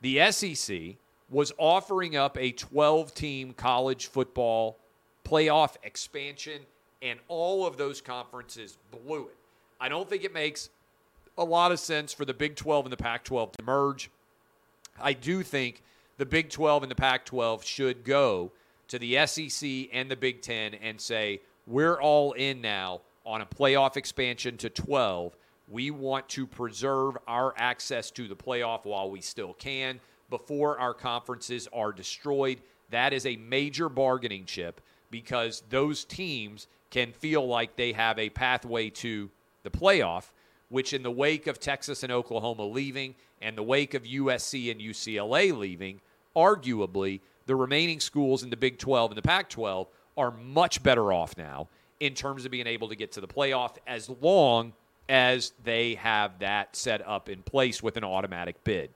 The 0.00 0.30
SEC 0.30 0.96
was 1.30 1.52
offering 1.58 2.16
up 2.16 2.38
a 2.38 2.52
12 2.52 3.14
team 3.14 3.52
college 3.54 4.06
football 4.06 4.76
playoff 5.24 5.76
expansion, 5.82 6.60
and 7.02 7.18
all 7.28 7.66
of 7.66 7.76
those 7.76 8.00
conferences 8.00 8.76
blew 8.90 9.24
it. 9.24 9.36
I 9.80 9.88
don't 9.88 10.08
think 10.08 10.24
it 10.24 10.32
makes 10.32 10.70
a 11.36 11.44
lot 11.44 11.72
of 11.72 11.80
sense 11.80 12.12
for 12.12 12.24
the 12.24 12.34
Big 12.34 12.56
12 12.56 12.86
and 12.86 12.92
the 12.92 12.96
Pac 12.96 13.24
12 13.24 13.52
to 13.52 13.64
merge. 13.64 14.10
I 15.00 15.12
do 15.12 15.42
think 15.42 15.82
the 16.16 16.26
Big 16.26 16.50
12 16.50 16.84
and 16.84 16.90
the 16.90 16.96
Pac 16.96 17.24
12 17.24 17.64
should 17.64 18.04
go 18.04 18.52
to 18.88 18.98
the 18.98 19.26
SEC 19.26 19.88
and 19.92 20.10
the 20.10 20.16
Big 20.16 20.42
10 20.42 20.74
and 20.74 21.00
say, 21.00 21.40
we're 21.66 22.00
all 22.00 22.32
in 22.32 22.60
now 22.60 23.00
on 23.24 23.40
a 23.40 23.46
playoff 23.46 23.96
expansion 23.96 24.56
to 24.58 24.70
12. 24.70 25.36
We 25.68 25.90
want 25.90 26.28
to 26.30 26.46
preserve 26.46 27.16
our 27.26 27.54
access 27.56 28.10
to 28.12 28.28
the 28.28 28.36
playoff 28.36 28.84
while 28.84 29.10
we 29.10 29.20
still 29.20 29.54
can 29.54 29.98
before 30.30 30.78
our 30.78 30.94
conferences 30.94 31.68
are 31.72 31.92
destroyed. 31.92 32.60
That 32.90 33.12
is 33.12 33.24
a 33.26 33.36
major 33.36 33.88
bargaining 33.88 34.44
chip 34.44 34.80
because 35.10 35.62
those 35.70 36.04
teams 36.04 36.66
can 36.90 37.12
feel 37.12 37.46
like 37.46 37.76
they 37.76 37.92
have 37.92 38.18
a 38.18 38.30
pathway 38.30 38.90
to 38.90 39.30
the 39.64 39.70
playoff, 39.70 40.26
which, 40.68 40.92
in 40.92 41.02
the 41.02 41.10
wake 41.10 41.48
of 41.48 41.58
Texas 41.58 42.04
and 42.04 42.12
Oklahoma 42.12 42.64
leaving 42.64 43.16
and 43.42 43.58
the 43.58 43.62
wake 43.62 43.94
of 43.94 44.04
USC 44.04 44.70
and 44.70 44.80
UCLA 44.80 45.56
leaving, 45.56 46.00
arguably 46.36 47.20
the 47.46 47.56
remaining 47.56 48.00
schools 48.00 48.42
in 48.42 48.50
the 48.50 48.56
Big 48.56 48.78
12 48.78 49.10
and 49.10 49.18
the 49.18 49.22
Pac 49.22 49.50
12 49.50 49.88
are 50.16 50.30
much 50.30 50.82
better 50.82 51.12
off 51.12 51.36
now 51.36 51.68
in 52.00 52.14
terms 52.14 52.44
of 52.44 52.50
being 52.50 52.66
able 52.66 52.88
to 52.88 52.96
get 52.96 53.12
to 53.12 53.20
the 53.20 53.26
playoff 53.26 53.76
as 53.86 54.08
long 54.20 54.72
as 55.08 55.52
they 55.64 55.94
have 55.96 56.38
that 56.38 56.74
set 56.74 57.06
up 57.06 57.28
in 57.28 57.42
place 57.42 57.82
with 57.82 57.96
an 57.96 58.04
automatic 58.04 58.62
bid. 58.64 58.90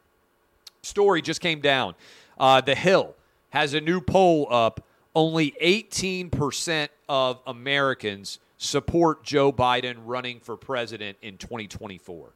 Story 0.83 1.20
just 1.20 1.40
came 1.40 1.61
down. 1.61 1.94
Uh, 2.38 2.61
the 2.61 2.74
Hill 2.74 3.14
has 3.50 3.74
a 3.74 3.81
new 3.81 4.00
poll 4.00 4.46
up. 4.50 4.85
Only 5.14 5.52
18% 5.62 6.88
of 7.09 7.40
Americans 7.46 8.38
support 8.59 9.25
Joe 9.25 9.53
Biden 9.53 9.97
running 10.05 10.40
for 10.40 10.57
president 10.57 11.16
in 11.23 11.38
2024. 11.38 12.31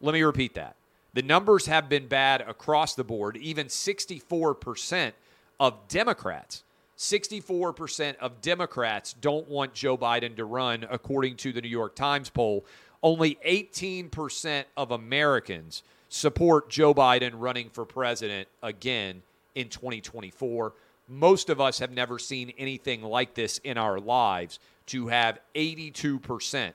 Let 0.00 0.12
me 0.12 0.22
repeat 0.22 0.54
that. 0.54 0.76
The 1.14 1.22
numbers 1.22 1.66
have 1.66 1.88
been 1.88 2.06
bad 2.06 2.42
across 2.42 2.94
the 2.94 3.04
board. 3.04 3.36
Even 3.38 3.66
64% 3.66 5.12
of 5.58 5.88
Democrats 5.88 6.62
64% 6.98 8.16
of 8.16 8.40
Democrats 8.40 9.14
don't 9.14 9.48
want 9.48 9.72
Joe 9.72 9.96
Biden 9.96 10.36
to 10.36 10.44
run, 10.44 10.84
according 10.90 11.36
to 11.36 11.52
the 11.52 11.62
New 11.62 11.68
York 11.68 11.94
Times 11.94 12.28
poll. 12.28 12.66
Only 13.02 13.38
18% 13.46 14.64
of 14.76 14.90
Americans 14.90 15.84
support 16.08 16.68
Joe 16.68 16.92
Biden 16.92 17.32
running 17.34 17.70
for 17.70 17.84
president 17.84 18.48
again 18.64 19.22
in 19.54 19.68
2024. 19.68 20.72
Most 21.06 21.48
of 21.48 21.60
us 21.60 21.78
have 21.78 21.92
never 21.92 22.18
seen 22.18 22.52
anything 22.58 23.02
like 23.02 23.34
this 23.34 23.58
in 23.58 23.78
our 23.78 24.00
lives 24.00 24.58
to 24.88 25.08
have 25.08 25.38
82% 25.54 26.72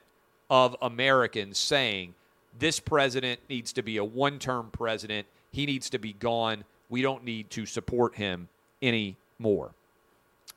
of 0.50 0.76
Americans 0.82 1.58
saying 1.58 2.14
this 2.58 2.80
president 2.80 3.40
needs 3.50 3.74
to 3.74 3.82
be 3.82 3.98
a 3.98 4.04
one 4.04 4.40
term 4.40 4.70
president. 4.72 5.28
He 5.52 5.66
needs 5.66 5.90
to 5.92 6.00
be 6.00 6.14
gone. 6.14 6.64
We 6.90 7.02
don't 7.02 7.24
need 7.24 7.50
to 7.52 7.66
support 7.66 8.16
him 8.16 8.50
anymore. 8.82 9.72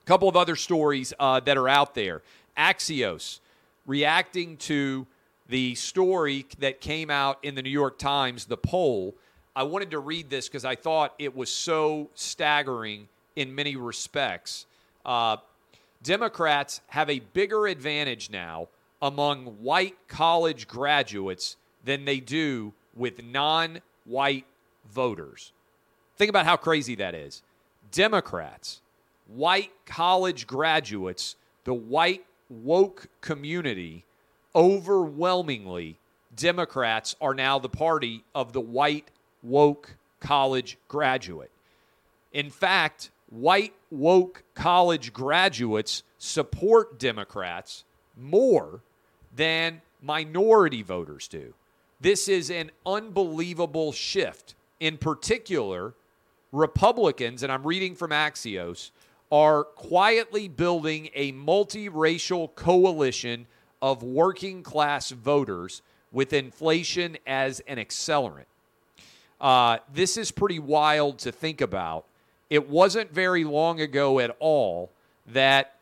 A 0.03 0.05
couple 0.05 0.29
of 0.29 0.37
other 0.37 0.57
stories 0.57 1.13
uh, 1.19 1.41
that 1.41 1.57
are 1.57 1.69
out 1.69 1.95
there. 1.95 2.23
Axios 2.57 3.41
reacting 3.87 4.57
to 4.57 5.07
the 5.49 5.75
story 5.77 6.47
that 6.59 6.81
came 6.81 7.11
out 7.11 7.39
in 7.43 7.55
the 7.55 7.63
New 7.63 7.71
York 7.71 7.99
Times, 7.99 8.47
the 8.47 8.57
poll. 8.57 9.15
I 9.55 9.63
wanted 9.63 9.91
to 9.93 9.99
read 9.99 10.29
this 10.29 10.49
because 10.49 10.65
I 10.65 10.75
thought 10.75 11.15
it 11.19 11.35
was 11.35 11.51
so 11.51 12.11
staggering 12.15 13.09
in 13.37 13.55
many 13.55 13.77
respects. 13.77 14.67
Uh, 15.05 15.37
Democrats 16.03 16.81
have 16.89 17.11
a 17.11 17.21
bigger 17.21 17.67
advantage 17.67 18.31
now 18.31 18.69
among 19.03 19.47
white 19.63 19.97
college 20.09 20.69
graduates 20.69 21.57
than 21.85 22.05
they 22.05 22.21
do 22.21 22.73
with 22.95 23.23
non 23.23 23.81
white 24.05 24.47
voters. 24.91 25.53
Think 26.17 26.31
about 26.31 26.47
how 26.47 26.57
crazy 26.57 26.95
that 26.97 27.15
is. 27.15 27.43
Democrats, 27.93 28.81
white 29.27 29.73
college 29.85 30.47
graduates, 30.47 31.37
the 31.65 31.75
white 31.75 32.25
woke 32.49 33.09
community, 33.21 34.05
overwhelmingly, 34.55 35.99
Democrats 36.35 37.17
are 37.21 37.35
now 37.35 37.59
the 37.59 37.69
party 37.69 38.23
of 38.35 38.53
the 38.53 38.61
white 38.61 39.11
woke 39.43 39.97
college 40.21 40.77
graduate. 40.89 41.51
In 42.33 42.51
fact, 42.51 43.11
white 43.29 43.75
woke 43.91 44.45
college 44.55 45.13
graduates 45.13 46.03
support 46.19 46.99
Democrats 46.99 47.85
more 48.17 48.81
than 49.35 49.83
minority 50.01 50.83
voters 50.83 51.29
do. 51.29 51.55
This 52.01 52.29
is 52.29 52.51
an 52.51 52.71
unbelievable 52.85 53.93
shift. 53.93 54.55
In 54.81 54.99
particular, 54.99 55.95
Republicans, 56.53 57.43
and 57.43 57.51
I'm 57.51 57.67
reading 57.67 57.95
from 57.95 58.11
Axios, 58.11 58.91
are 59.33 59.65
quietly 59.65 60.49
building 60.49 61.09
a 61.15 61.33
multiracial 61.33 62.55
coalition 62.55 63.47
of 63.83 64.03
working 64.03 64.63
class 64.63 65.11
voters 65.11 65.83
with 66.13 66.33
inflation 66.33 67.17
as 67.27 67.61
an 67.61 67.79
accelerant. 67.79 68.47
Uh, 69.41 69.79
this 69.93 70.17
is 70.17 70.31
pretty 70.31 70.59
wild 70.59 71.19
to 71.19 71.33
think 71.33 71.61
about. 71.61 72.07
It 72.49 72.69
wasn't 72.69 73.13
very 73.13 73.45
long 73.45 73.81
ago 73.81 74.21
at 74.21 74.37
all 74.39 74.91
that 75.29 75.75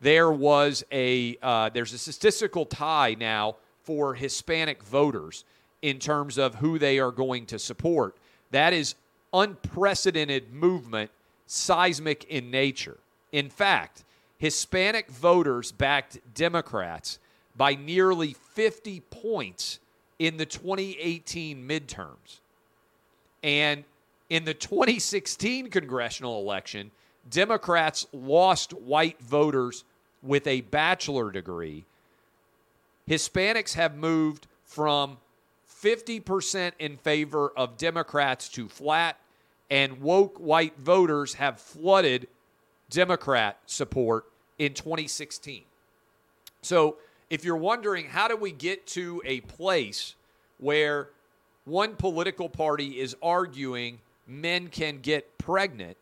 there 0.00 0.30
was 0.30 0.84
a 0.92 1.36
uh, 1.42 1.70
there's 1.70 1.92
a 1.92 1.98
statistical 1.98 2.66
tie 2.66 3.16
now 3.18 3.56
for 3.82 4.14
Hispanic 4.14 4.82
voters 4.82 5.44
in 5.82 5.98
terms 5.98 6.38
of 6.38 6.56
who 6.56 6.78
they 6.78 6.98
are 6.98 7.10
going 7.10 7.46
to 7.46 7.58
support. 7.58 8.16
That 8.50 8.72
is 8.72 8.94
unprecedented 9.32 10.52
movement, 10.52 11.10
seismic 11.46 12.24
in 12.24 12.50
nature. 12.50 12.98
In 13.32 13.48
fact, 13.48 14.04
Hispanic 14.38 15.10
voters 15.10 15.72
backed 15.72 16.18
Democrats 16.34 17.18
by 17.56 17.74
nearly 17.74 18.34
50 18.54 19.00
points 19.10 19.78
in 20.18 20.36
the 20.36 20.46
2018 20.46 21.66
midterms. 21.66 22.40
And 23.42 23.84
in 24.30 24.44
the 24.44 24.54
2016 24.54 25.68
congressional 25.70 26.40
election, 26.40 26.92
Democrats 27.28 28.06
lost 28.12 28.72
white 28.72 29.20
voters 29.20 29.84
with 30.22 30.46
a 30.46 30.62
bachelor 30.62 31.30
degree. 31.30 31.84
Hispanics 33.08 33.74
have 33.74 33.96
moved 33.96 34.46
from 34.64 35.18
50% 35.82 36.72
in 36.78 36.96
favor 36.96 37.52
of 37.56 37.76
Democrats 37.76 38.48
to 38.50 38.68
flat, 38.68 39.18
and 39.68 40.00
woke 40.00 40.38
white 40.38 40.78
voters 40.78 41.34
have 41.34 41.60
flooded 41.60 42.28
Democrat 42.88 43.58
support 43.66 44.26
in 44.58 44.74
2016. 44.74 45.62
So, 46.62 46.96
if 47.30 47.44
you're 47.44 47.56
wondering 47.56 48.06
how 48.06 48.28
do 48.28 48.36
we 48.36 48.50
get 48.50 48.86
to 48.88 49.22
a 49.24 49.40
place 49.42 50.14
where 50.58 51.08
one 51.64 51.94
political 51.94 52.48
party 52.48 52.98
is 52.98 53.16
arguing 53.22 54.00
men 54.30 54.68
can 54.68 55.00
get 55.00 55.38
pregnant, 55.38 55.96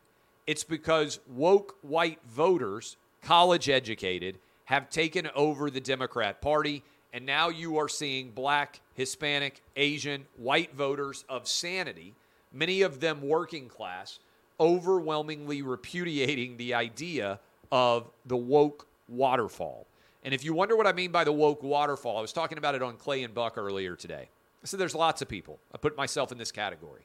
it's 0.47 0.63
because 0.63 1.19
woke 1.27 1.77
white 1.81 2.19
voters, 2.27 2.97
college 3.21 3.69
educated, 3.69 4.37
have 4.65 4.89
taken 4.89 5.29
over 5.35 5.69
the 5.69 5.81
Democrat 5.81 6.41
Party 6.41 6.83
and 7.13 7.25
now 7.25 7.49
you 7.49 7.77
are 7.77 7.89
seeing 7.89 8.31
black, 8.31 8.81
Hispanic, 8.93 9.61
Asian, 9.75 10.25
white 10.37 10.75
voters 10.75 11.25
of 11.27 11.47
sanity, 11.47 12.13
many 12.53 12.81
of 12.83 12.99
them 12.99 13.21
working 13.21 13.67
class, 13.67 14.19
overwhelmingly 14.59 15.61
repudiating 15.61 16.57
the 16.57 16.73
idea 16.73 17.39
of 17.71 18.09
the 18.25 18.37
woke 18.37 18.87
waterfall. 19.07 19.87
And 20.23 20.33
if 20.33 20.43
you 20.43 20.53
wonder 20.53 20.75
what 20.75 20.85
I 20.85 20.91
mean 20.91 21.11
by 21.11 21.23
the 21.23 21.31
woke 21.31 21.63
waterfall, 21.63 22.17
I 22.17 22.21
was 22.21 22.33
talking 22.33 22.57
about 22.57 22.75
it 22.75 22.83
on 22.83 22.97
Clay 22.97 23.23
and 23.23 23.33
Buck 23.33 23.57
earlier 23.57 23.95
today. 23.95 24.29
I 24.61 24.67
said 24.67 24.79
there's 24.79 24.95
lots 24.95 25.21
of 25.21 25.29
people. 25.29 25.59
I 25.73 25.77
put 25.77 25.97
myself 25.97 26.31
in 26.31 26.37
this 26.37 26.51
category. 26.51 27.01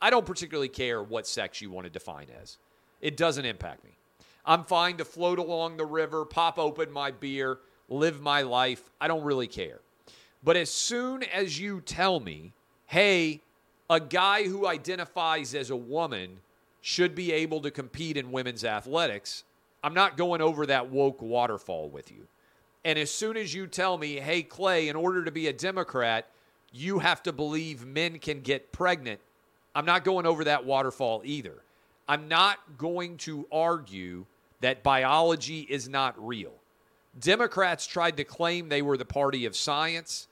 I 0.00 0.10
don't 0.10 0.26
particularly 0.26 0.68
care 0.68 1.02
what 1.02 1.26
sex 1.26 1.60
you 1.60 1.70
want 1.70 1.86
to 1.86 1.90
define 1.90 2.26
as, 2.42 2.58
it 3.00 3.16
doesn't 3.16 3.44
impact 3.44 3.84
me. 3.84 3.90
I'm 4.44 4.64
fine 4.64 4.96
to 4.98 5.04
float 5.04 5.38
along 5.38 5.76
the 5.76 5.86
river, 5.86 6.24
pop 6.24 6.58
open 6.58 6.92
my 6.92 7.10
beer, 7.10 7.58
live 7.88 8.20
my 8.20 8.42
life. 8.42 8.90
I 9.00 9.08
don't 9.08 9.24
really 9.24 9.48
care. 9.48 9.80
But 10.44 10.56
as 10.56 10.70
soon 10.70 11.24
as 11.24 11.58
you 11.58 11.80
tell 11.80 12.20
me, 12.20 12.52
hey, 12.86 13.40
a 13.90 13.98
guy 13.98 14.44
who 14.44 14.66
identifies 14.66 15.54
as 15.54 15.70
a 15.70 15.76
woman 15.76 16.38
should 16.80 17.14
be 17.14 17.32
able 17.32 17.60
to 17.62 17.70
compete 17.70 18.16
in 18.16 18.30
women's 18.30 18.64
athletics, 18.64 19.42
I'm 19.82 19.94
not 19.94 20.16
going 20.16 20.40
over 20.40 20.66
that 20.66 20.90
woke 20.90 21.20
waterfall 21.20 21.88
with 21.88 22.12
you. 22.12 22.26
And 22.84 22.98
as 22.98 23.10
soon 23.10 23.36
as 23.36 23.52
you 23.52 23.66
tell 23.66 23.98
me, 23.98 24.20
hey, 24.20 24.44
Clay, 24.44 24.88
in 24.88 24.94
order 24.94 25.24
to 25.24 25.32
be 25.32 25.48
a 25.48 25.52
Democrat, 25.52 26.28
you 26.72 27.00
have 27.00 27.22
to 27.24 27.32
believe 27.32 27.84
men 27.84 28.20
can 28.20 28.40
get 28.40 28.70
pregnant, 28.70 29.20
I'm 29.76 29.84
not 29.84 30.04
going 30.04 30.24
over 30.24 30.44
that 30.44 30.64
waterfall 30.64 31.20
either. 31.22 31.52
I'm 32.08 32.28
not 32.28 32.78
going 32.78 33.18
to 33.18 33.46
argue 33.52 34.24
that 34.62 34.82
biology 34.82 35.66
is 35.68 35.86
not 35.86 36.14
real. 36.18 36.54
Democrats 37.20 37.86
tried 37.86 38.16
to 38.16 38.24
claim 38.24 38.70
they 38.70 38.80
were 38.80 38.96
the 38.96 39.04
party 39.04 39.44
of 39.44 39.54
science. 39.54 40.28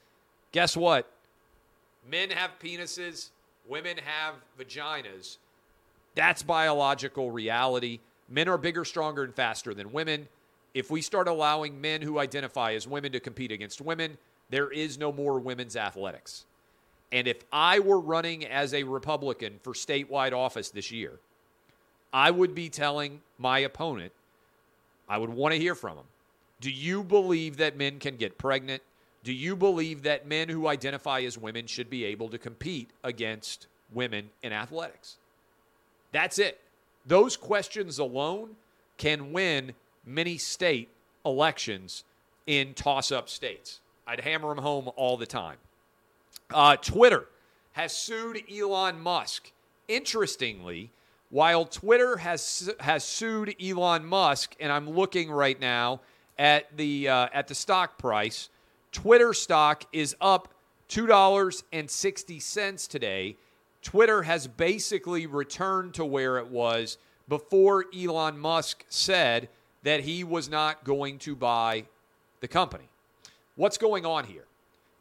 Guess 0.53 0.79
what? 0.79 1.11
Men 2.11 2.31
have 2.31 2.53
penises, 2.59 3.29
women 3.69 3.99
have 3.99 4.37
vaginas. 4.59 5.37
That's 6.15 6.43
biological 6.43 7.31
reality. 7.31 8.01
Men 8.31 8.49
are 8.49 8.57
bigger, 8.57 8.87
stronger, 8.87 9.25
and 9.25 9.35
faster 9.35 9.75
than 9.75 9.93
women. 9.93 10.27
If 10.73 10.91
we 10.91 11.03
start 11.03 11.29
allowing 11.29 11.79
men 11.79 12.01
who 12.01 12.19
identify 12.19 12.73
as 12.73 12.89
women 12.89 13.13
to 13.13 13.21
compete 13.21 13.53
against 13.53 13.83
women, 13.83 14.17
there 14.49 14.71
is 14.71 14.97
no 14.97 15.13
more 15.13 15.39
women's 15.39 15.77
athletics. 15.77 16.47
And 17.15 17.29
if 17.29 17.45
I 17.53 17.79
were 17.79 18.01
running 18.01 18.45
as 18.45 18.75
a 18.75 18.83
Republican 18.83 19.61
for 19.63 19.73
statewide 19.73 20.33
office 20.33 20.71
this 20.71 20.91
year, 20.91 21.21
I 22.13 22.29
would 22.33 22.57
be 22.57 22.69
telling 22.69 23.21
my 23.39 23.61
opponent, 23.61 24.13
I 25.09 25.19
would 25.19 25.31
want 25.31 25.55
to 25.55 25.61
hear 25.61 25.77
from 25.77 25.97
him. 25.97 26.07
Do 26.61 26.73
you 26.73 27.05
believe 27.05 27.59
that 27.59 27.77
men 27.77 28.01
can 28.01 28.17
get 28.17 28.37
pregnant? 28.37 28.83
Do 29.23 29.33
you 29.33 29.55
believe 29.55 30.03
that 30.03 30.27
men 30.27 30.49
who 30.49 30.67
identify 30.67 31.21
as 31.21 31.39
women 31.39 31.69
should 31.69 31.89
be 31.89 32.05
able 32.05 32.31
to 32.31 32.37
compete 32.37 32.91
against 33.05 33.69
women 33.93 34.31
in 34.43 34.53
athletics? 34.53 35.19
That's 36.11 36.41
it. 36.41 36.61
Those 37.07 37.37
questions 37.37 38.01
alone 38.01 38.57
can 38.99 39.33
win 39.33 39.75
many 40.05 40.37
state 40.37 40.89
elections 41.25 42.03
in 42.49 42.75
toss 42.75 43.13
up 43.13 43.29
states. 43.29 43.79
I'd 44.05 44.21
hammer 44.21 44.49
them 44.49 44.65
home 44.65 44.91
all 44.97 45.17
the 45.17 45.27
time. 45.27 45.59
Uh, 46.55 46.77
Twitter 46.77 47.27
has 47.73 47.95
sued 47.95 48.43
Elon 48.51 49.01
Musk. 49.01 49.51
Interestingly, 49.89 50.91
while 51.31 51.65
Twitter 51.65 52.17
has, 52.19 52.71
has 52.79 53.05
sued 53.05 53.57
Elon 53.61 54.07
Musk, 54.07 54.55
and 54.61 54.73
I'm 54.73 54.89
looking 54.89 55.31
right 55.31 55.61
now 55.61 56.01
at 56.39 56.75
the 56.77 57.09
uh, 57.09 57.29
at 57.33 57.49
the 57.49 57.55
stock 57.55 57.99
price. 57.99 58.49
Twitter 58.93 59.35
stock 59.35 59.85
is 59.93 60.15
up 60.21 60.55
two 60.87 61.07
dollars 61.07 61.65
and 61.73 61.91
sixty 61.91 62.39
cents 62.39 62.87
today. 62.87 63.37
Twitter 63.83 64.23
has 64.23 64.47
basically 64.47 65.27
returned 65.27 65.93
to 65.95 66.05
where 66.05 66.39
it 66.39 66.49
was 66.49 66.97
before 67.29 67.85
Elon 67.95 68.39
Musk 68.39 68.85
said 68.89 69.49
that 69.83 70.01
he 70.01 70.25
was 70.25 70.49
not 70.49 70.85
going 70.85 71.19
to 71.19 71.35
buy 71.37 71.85
the 72.41 72.49
company. 72.49 72.89
What's 73.57 73.77
going 73.77 74.07
on 74.07 74.25
here? 74.25 74.45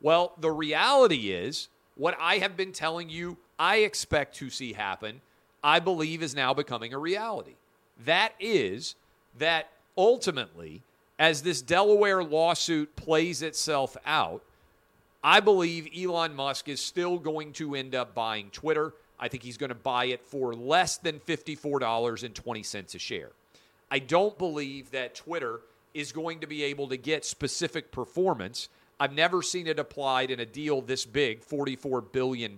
Well, 0.03 0.33
the 0.37 0.51
reality 0.51 1.31
is 1.31 1.69
what 1.95 2.15
I 2.21 2.37
have 2.37 2.55
been 2.55 2.73
telling 2.73 3.09
you 3.09 3.37
I 3.57 3.77
expect 3.77 4.35
to 4.35 4.51
see 4.51 4.73
happen 4.73 5.21
I 5.63 5.79
believe 5.79 6.21
is 6.21 6.35
now 6.35 6.53
becoming 6.53 6.93
a 6.93 6.99
reality. 6.99 7.55
That 8.05 8.33
is 8.39 8.95
that 9.37 9.69
ultimately, 9.97 10.81
as 11.17 11.41
this 11.41 11.61
Delaware 11.61 12.23
lawsuit 12.23 12.95
plays 12.97 13.41
itself 13.41 13.95
out, 14.05 14.43
I 15.23 15.39
believe 15.39 15.87
Elon 15.97 16.35
Musk 16.35 16.67
is 16.67 16.81
still 16.81 17.17
going 17.17 17.53
to 17.53 17.75
end 17.75 17.95
up 17.95 18.13
buying 18.13 18.49
Twitter. 18.49 18.93
I 19.17 19.29
think 19.29 19.41
he's 19.43 19.57
going 19.57 19.69
to 19.69 19.75
buy 19.75 20.05
it 20.05 20.21
for 20.25 20.53
less 20.53 20.97
than 20.97 21.21
$54.20 21.21 22.95
a 22.95 22.99
share. 22.99 23.29
I 23.89 23.99
don't 23.99 24.37
believe 24.37 24.91
that 24.91 25.15
Twitter 25.15 25.61
is 25.93 26.11
going 26.11 26.41
to 26.41 26.47
be 26.47 26.63
able 26.63 26.89
to 26.89 26.97
get 26.97 27.23
specific 27.23 27.89
performance. 27.91 28.67
I've 29.03 29.11
never 29.11 29.41
seen 29.41 29.67
it 29.67 29.79
applied 29.79 30.31
in 30.31 30.39
a 30.39 30.45
deal 30.45 30.79
this 30.79 31.05
big, 31.05 31.41
$44 31.41 32.09
billion. 32.13 32.57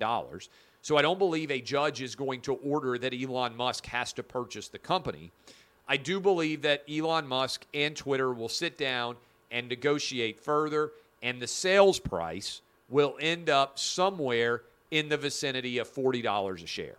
So 0.83 0.95
I 0.95 1.01
don't 1.01 1.17
believe 1.17 1.49
a 1.49 1.59
judge 1.59 2.03
is 2.03 2.13
going 2.13 2.41
to 2.41 2.53
order 2.53 2.99
that 2.99 3.15
Elon 3.19 3.57
Musk 3.57 3.87
has 3.87 4.13
to 4.13 4.21
purchase 4.21 4.67
the 4.67 4.77
company. 4.77 5.31
I 5.87 5.97
do 5.97 6.19
believe 6.19 6.61
that 6.61 6.83
Elon 6.87 7.25
Musk 7.25 7.65
and 7.73 7.95
Twitter 7.95 8.31
will 8.31 8.47
sit 8.47 8.77
down 8.77 9.15
and 9.49 9.67
negotiate 9.67 10.39
further, 10.39 10.91
and 11.23 11.41
the 11.41 11.47
sales 11.47 11.97
price 11.97 12.61
will 12.89 13.17
end 13.19 13.49
up 13.49 13.79
somewhere 13.79 14.61
in 14.91 15.09
the 15.09 15.17
vicinity 15.17 15.79
of 15.79 15.91
$40 15.91 16.63
a 16.63 16.67
share. 16.67 16.97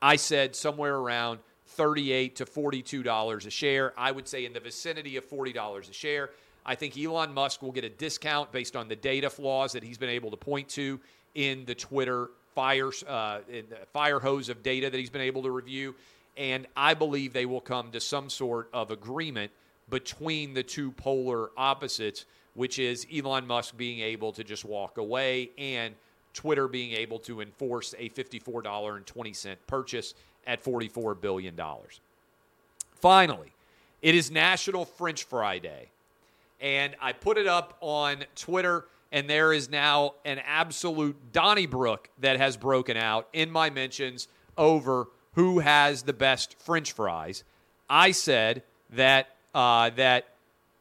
I 0.00 0.16
said 0.16 0.56
somewhere 0.56 0.96
around 0.96 1.40
38 1.66 2.36
to 2.36 2.46
$42 2.46 3.46
a 3.46 3.50
share. 3.50 3.92
I 3.98 4.12
would 4.12 4.26
say 4.26 4.46
in 4.46 4.54
the 4.54 4.60
vicinity 4.60 5.18
of 5.18 5.28
$40 5.28 5.90
a 5.90 5.92
share. 5.92 6.30
I 6.64 6.74
think 6.74 6.96
Elon 6.96 7.32
Musk 7.32 7.62
will 7.62 7.72
get 7.72 7.84
a 7.84 7.88
discount 7.88 8.52
based 8.52 8.76
on 8.76 8.88
the 8.88 8.96
data 8.96 9.28
flaws 9.28 9.72
that 9.72 9.82
he's 9.82 9.98
been 9.98 10.08
able 10.08 10.30
to 10.30 10.36
point 10.36 10.68
to 10.70 11.00
in 11.34 11.64
the 11.64 11.74
Twitter 11.74 12.30
fire, 12.54 12.90
uh, 13.08 13.40
fire 13.92 14.20
hose 14.20 14.48
of 14.48 14.62
data 14.62 14.90
that 14.90 14.96
he's 14.96 15.10
been 15.10 15.22
able 15.22 15.42
to 15.42 15.50
review. 15.50 15.94
And 16.36 16.66
I 16.76 16.94
believe 16.94 17.32
they 17.32 17.46
will 17.46 17.60
come 17.60 17.90
to 17.90 18.00
some 18.00 18.30
sort 18.30 18.68
of 18.72 18.90
agreement 18.90 19.50
between 19.90 20.54
the 20.54 20.62
two 20.62 20.92
polar 20.92 21.50
opposites, 21.56 22.24
which 22.54 22.78
is 22.78 23.06
Elon 23.14 23.46
Musk 23.46 23.76
being 23.76 24.00
able 24.00 24.32
to 24.32 24.44
just 24.44 24.64
walk 24.64 24.98
away 24.98 25.50
and 25.58 25.94
Twitter 26.32 26.68
being 26.68 26.92
able 26.92 27.18
to 27.20 27.40
enforce 27.40 27.94
a 27.98 28.08
$54.20 28.08 29.56
purchase 29.66 30.14
at 30.46 30.64
$44 30.64 31.20
billion. 31.20 31.58
Finally, 32.94 33.52
it 34.00 34.14
is 34.14 34.30
National 34.30 34.84
French 34.84 35.24
Fry 35.24 35.58
Day. 35.58 35.88
And 36.62 36.94
I 37.00 37.12
put 37.12 37.36
it 37.36 37.46
up 37.46 37.76
on 37.80 38.24
Twitter, 38.36 38.86
and 39.10 39.28
there 39.28 39.52
is 39.52 39.68
now 39.68 40.14
an 40.24 40.38
absolute 40.46 41.32
Donnybrook 41.32 42.08
that 42.20 42.38
has 42.38 42.56
broken 42.56 42.96
out 42.96 43.28
in 43.32 43.50
my 43.50 43.68
mentions 43.68 44.28
over 44.56 45.08
who 45.34 45.58
has 45.58 46.04
the 46.04 46.12
best 46.12 46.56
French 46.60 46.92
fries. 46.92 47.42
I 47.90 48.12
said 48.12 48.62
that 48.90 49.28
uh, 49.54 49.90
that 49.90 50.28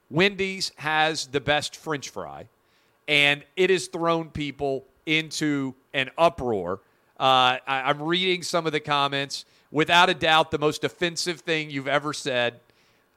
Wendy's 0.09 0.71
has 0.75 1.27
the 1.27 1.41
best 1.41 1.75
French 1.75 2.09
fry, 2.09 2.47
and 3.07 3.43
it 3.55 3.69
has 3.69 3.87
thrown 3.87 4.29
people 4.29 4.85
into 5.05 5.73
an 5.93 6.11
uproar. 6.17 6.79
Uh, 7.19 7.57
I, 7.65 7.83
I'm 7.85 8.01
reading 8.01 8.43
some 8.43 8.65
of 8.65 8.71
the 8.71 8.79
comments. 8.79 9.45
Without 9.71 10.09
a 10.09 10.13
doubt, 10.13 10.51
the 10.51 10.59
most 10.59 10.83
offensive 10.83 11.39
thing 11.41 11.69
you've 11.69 11.87
ever 11.87 12.13
said. 12.13 12.59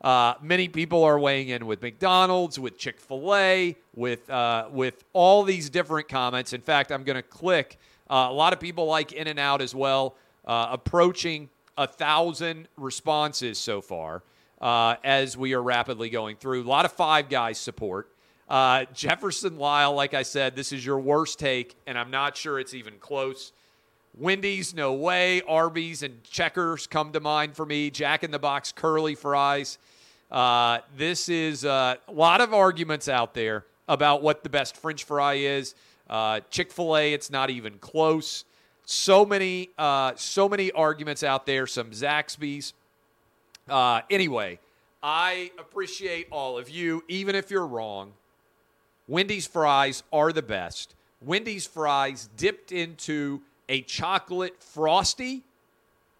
Uh, 0.05 0.35
many 0.43 0.69
people 0.69 1.03
are 1.03 1.19
weighing 1.19 1.49
in 1.49 1.65
with 1.65 1.81
McDonald's, 1.81 2.59
with 2.59 2.77
Chick 2.77 3.01
Fil 3.01 3.35
A, 3.35 3.75
with 3.97 4.29
uh, 4.29 4.69
with 4.71 5.03
all 5.15 5.45
these 5.45 5.71
different 5.71 6.09
comments. 6.09 6.53
In 6.53 6.61
fact, 6.61 6.93
I'm 6.93 7.05
going 7.05 7.17
to 7.17 7.23
click. 7.23 7.79
Uh, 8.11 8.29
a 8.29 8.33
lot 8.33 8.53
of 8.53 8.61
people 8.61 8.85
like 8.85 9.13
In 9.13 9.29
and 9.29 9.39
Out 9.39 9.63
as 9.63 9.75
well, 9.75 10.15
uh, 10.45 10.69
approaching 10.71 11.49
a 11.79 11.87
thousand 11.87 12.69
responses 12.77 13.57
so 13.57 13.81
far 13.81 14.23
uh, 14.61 14.97
as 15.05 15.39
we 15.39 15.55
are 15.55 15.63
rapidly 15.63 16.11
going 16.11 16.37
through. 16.37 16.63
A 16.63 16.69
lot 16.69 16.85
of 16.85 16.93
Five 16.93 17.31
Guys 17.31 17.57
support. 17.57 18.11
Uh, 18.47 18.85
Jefferson 18.93 19.57
Lyle, 19.57 19.95
like 19.95 20.13
I 20.13 20.23
said, 20.23 20.55
this 20.55 20.71
is 20.71 20.85
your 20.85 20.99
worst 20.99 21.39
take, 21.39 21.77
and 21.87 21.99
I'm 21.99 22.11
not 22.11 22.37
sure 22.37 22.61
it's 22.61 22.75
even 22.75 22.99
close. 23.01 23.53
Wendy's, 24.17 24.75
no 24.75 24.93
way. 24.93 25.41
Arby's 25.49 26.03
and 26.03 26.23
Checkers 26.25 26.87
come 26.87 27.13
to 27.13 27.21
mind 27.21 27.57
for 27.57 27.65
me. 27.65 27.91
Jack 27.91 28.23
in 28.23 28.31
the 28.31 28.39
Box 28.39 28.71
curly 28.71 29.15
fries. 29.15 29.79
Uh, 30.31 30.79
this 30.97 31.29
is 31.29 31.65
uh, 31.65 31.97
a 32.09 32.13
lot 32.13 32.41
of 32.41 32.53
arguments 32.53 33.09
out 33.09 33.35
there 33.35 33.65
about 33.89 34.23
what 34.23 34.43
the 34.43 34.49
best 34.49 34.77
French 34.77 35.05
fry 35.05 35.35
is. 35.35 35.75
Uh, 36.09 36.41
Chick 36.51 36.73
Fil 36.73 36.97
A, 36.97 37.13
it's 37.13 37.31
not 37.31 37.51
even 37.51 37.79
close. 37.79 38.45
So 38.85 39.25
many, 39.25 39.71
uh, 39.79 40.13
so 40.17 40.49
many 40.49 40.71
arguments 40.73 41.23
out 41.23 41.47
there. 41.47 41.67
Some 41.67 41.91
Zaxby's. 41.91 42.75
Uh, 43.69 44.03
anyway, 44.11 44.59
I 45.03 45.51
appreciate 45.59 46.29
all 46.31 46.59
of 46.59 46.69
you, 46.69 47.03
even 47.09 47.35
if 47.35 47.51
you're 47.51 47.67
wrong. 47.67 48.13
Wendy's 49.07 49.47
fries 49.47 50.03
are 50.13 50.33
the 50.33 50.43
best. 50.43 50.95
Wendy's 51.21 51.67
fries 51.67 52.29
dipped 52.37 52.73
into 52.73 53.41
a 53.69 53.83
chocolate 53.83 54.63
frosty. 54.63 55.43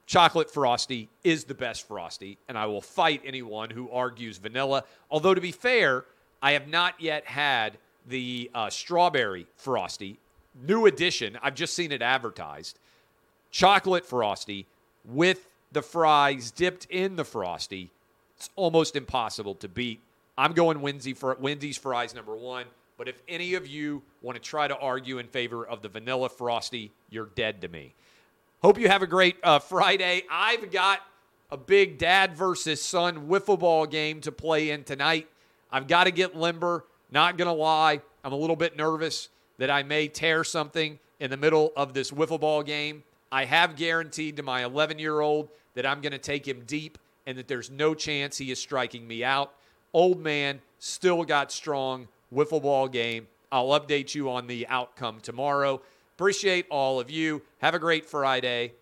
Chocolate 0.07 0.51
frosty 0.51 1.09
is 1.23 1.45
the 1.45 1.55
best 1.55 1.89
frosty, 1.89 2.39
and 2.49 2.59
I 2.59 2.67
will 2.67 2.83
fight 2.83 3.23
anyone 3.25 3.71
who 3.71 3.91
argues 3.91 4.37
vanilla. 4.37 4.85
Although, 5.11 5.35
to 5.35 5.41
be 5.41 5.53
fair, 5.53 6.05
I 6.43 6.53
have 6.53 6.69
not 6.69 7.01
yet 7.01 7.25
had 7.27 7.79
the 8.07 8.51
uh, 8.55 8.69
strawberry 8.69 9.47
frosty. 9.57 10.19
New 10.67 10.87
edition. 10.87 11.39
I've 11.43 11.55
just 11.55 11.75
seen 11.75 11.91
it 11.91 12.03
advertised. 12.03 12.79
Chocolate 13.51 14.05
frosty 14.05 14.67
with 15.05 15.47
the 15.73 15.83
fries 15.83 16.51
dipped 16.51 16.87
in 16.91 17.17
the 17.17 17.25
frosty. 17.25 17.91
It's 18.37 18.51
almost 18.57 18.97
impossible 18.97 19.55
to 19.57 19.69
beat. 19.69 20.01
I'm 20.37 20.53
going 20.53 20.81
Wendy's, 20.81 21.17
for, 21.17 21.37
Wendy's 21.41 21.79
fries 21.79 22.15
number 22.15 22.37
one. 22.37 22.67
But 22.97 23.09
if 23.09 23.21
any 23.29 23.55
of 23.55 23.67
you 23.67 24.03
want 24.23 24.37
to 24.37 24.43
try 24.43 24.69
to 24.69 24.77
argue 24.77 25.19
in 25.19 25.27
favor 25.27 25.67
of 25.67 25.83
the 25.83 25.89
vanilla 25.89 26.29
frosty, 26.29 26.93
you're 27.11 27.31
dead 27.35 27.61
to 27.63 27.69
me. 27.69 27.95
Hope 28.65 28.79
you 28.79 28.89
have 28.89 29.03
a 29.03 29.07
great 29.07 29.37
uh, 29.43 29.59
Friday. 29.59 30.23
I've 30.31 30.71
got 30.71 31.01
a 31.51 31.57
big 31.59 31.99
dad 31.99 32.35
versus 32.35 32.81
son 32.81 33.29
wiffle 33.29 33.59
ball 33.59 33.85
game 33.85 34.23
to 34.23 34.33
play 34.33 34.71
in 34.71 34.85
tonight. 34.85 35.29
I've 35.71 35.87
got 35.87 36.05
to 36.05 36.11
get 36.11 36.35
limber. 36.35 36.87
Not 37.11 37.37
going 37.37 37.49
to 37.49 37.53
lie, 37.53 38.01
I'm 38.25 38.33
a 38.33 38.37
little 38.37 38.57
bit 38.57 38.75
nervous 38.75 39.29
that 39.59 39.69
I 39.69 39.83
may 39.83 40.09
tear 40.09 40.45
something 40.45 40.99
in 41.21 41.29
the 41.29 41.37
middle 41.37 41.75
of 41.77 41.93
this 41.93 42.11
wiffle 42.11 42.41
ball 42.41 42.63
game. 42.63 43.03
I 43.31 43.45
have 43.45 43.77
guaranteed 43.77 44.39
to 44.39 44.43
my 44.43 44.65
11 44.65 44.99
year 44.99 45.21
old 45.21 45.51
that 45.75 45.85
I'm 45.85 46.01
going 46.01 46.13
to 46.13 46.19
take 46.19 46.49
him 46.49 46.63
deep 46.67 46.97
and 47.27 47.37
that 47.37 47.49
there's 47.49 47.71
no 47.71 47.93
chance 47.93 48.39
he 48.39 48.51
is 48.51 48.59
striking 48.59 49.07
me 49.07 49.23
out. 49.23 49.53
Old 49.93 50.23
man 50.23 50.63
still 50.79 51.23
got 51.25 51.53
strong 51.53 52.09
wiffle 52.33 52.63
ball 52.63 52.89
game. 52.89 53.27
I'll 53.53 53.79
update 53.79 54.15
you 54.15 54.31
on 54.31 54.47
the 54.47 54.67
outcome 54.69 55.21
tomorrow. 55.21 55.83
Appreciate 56.17 56.67
all 56.71 57.01
of 57.01 57.11
you. 57.11 57.43
Have 57.59 57.75
a 57.75 57.79
great 57.79 58.07
Friday. 58.07 58.73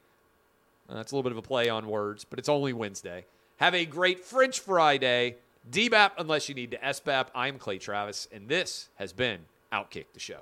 Uh, 0.89 0.97
that's 0.97 1.13
a 1.13 1.15
little 1.15 1.23
bit 1.23 1.33
of 1.33 1.39
a 1.39 1.47
play 1.47 1.71
on 1.71 1.87
words, 1.87 2.25
but 2.25 2.39
it's 2.39 2.49
only 2.49 2.73
Wednesday. 2.73 3.25
Have 3.57 3.75
a 3.75 3.87
great 3.87 4.21
French 4.21 4.61
Friday. 4.61 5.37
DBAP 5.71 6.13
unless 6.19 6.49
you 6.49 6.55
need 6.55 6.73
to 6.73 6.79
SBAP. 6.79 7.29
I'm 7.35 7.59
Clay 7.59 7.79
Travis, 7.79 8.29
and 8.33 8.49
this 8.49 8.91
has 8.97 9.13
been 9.13 9.41
Outkick 9.73 10.07
the 10.13 10.21
Show. 10.21 10.41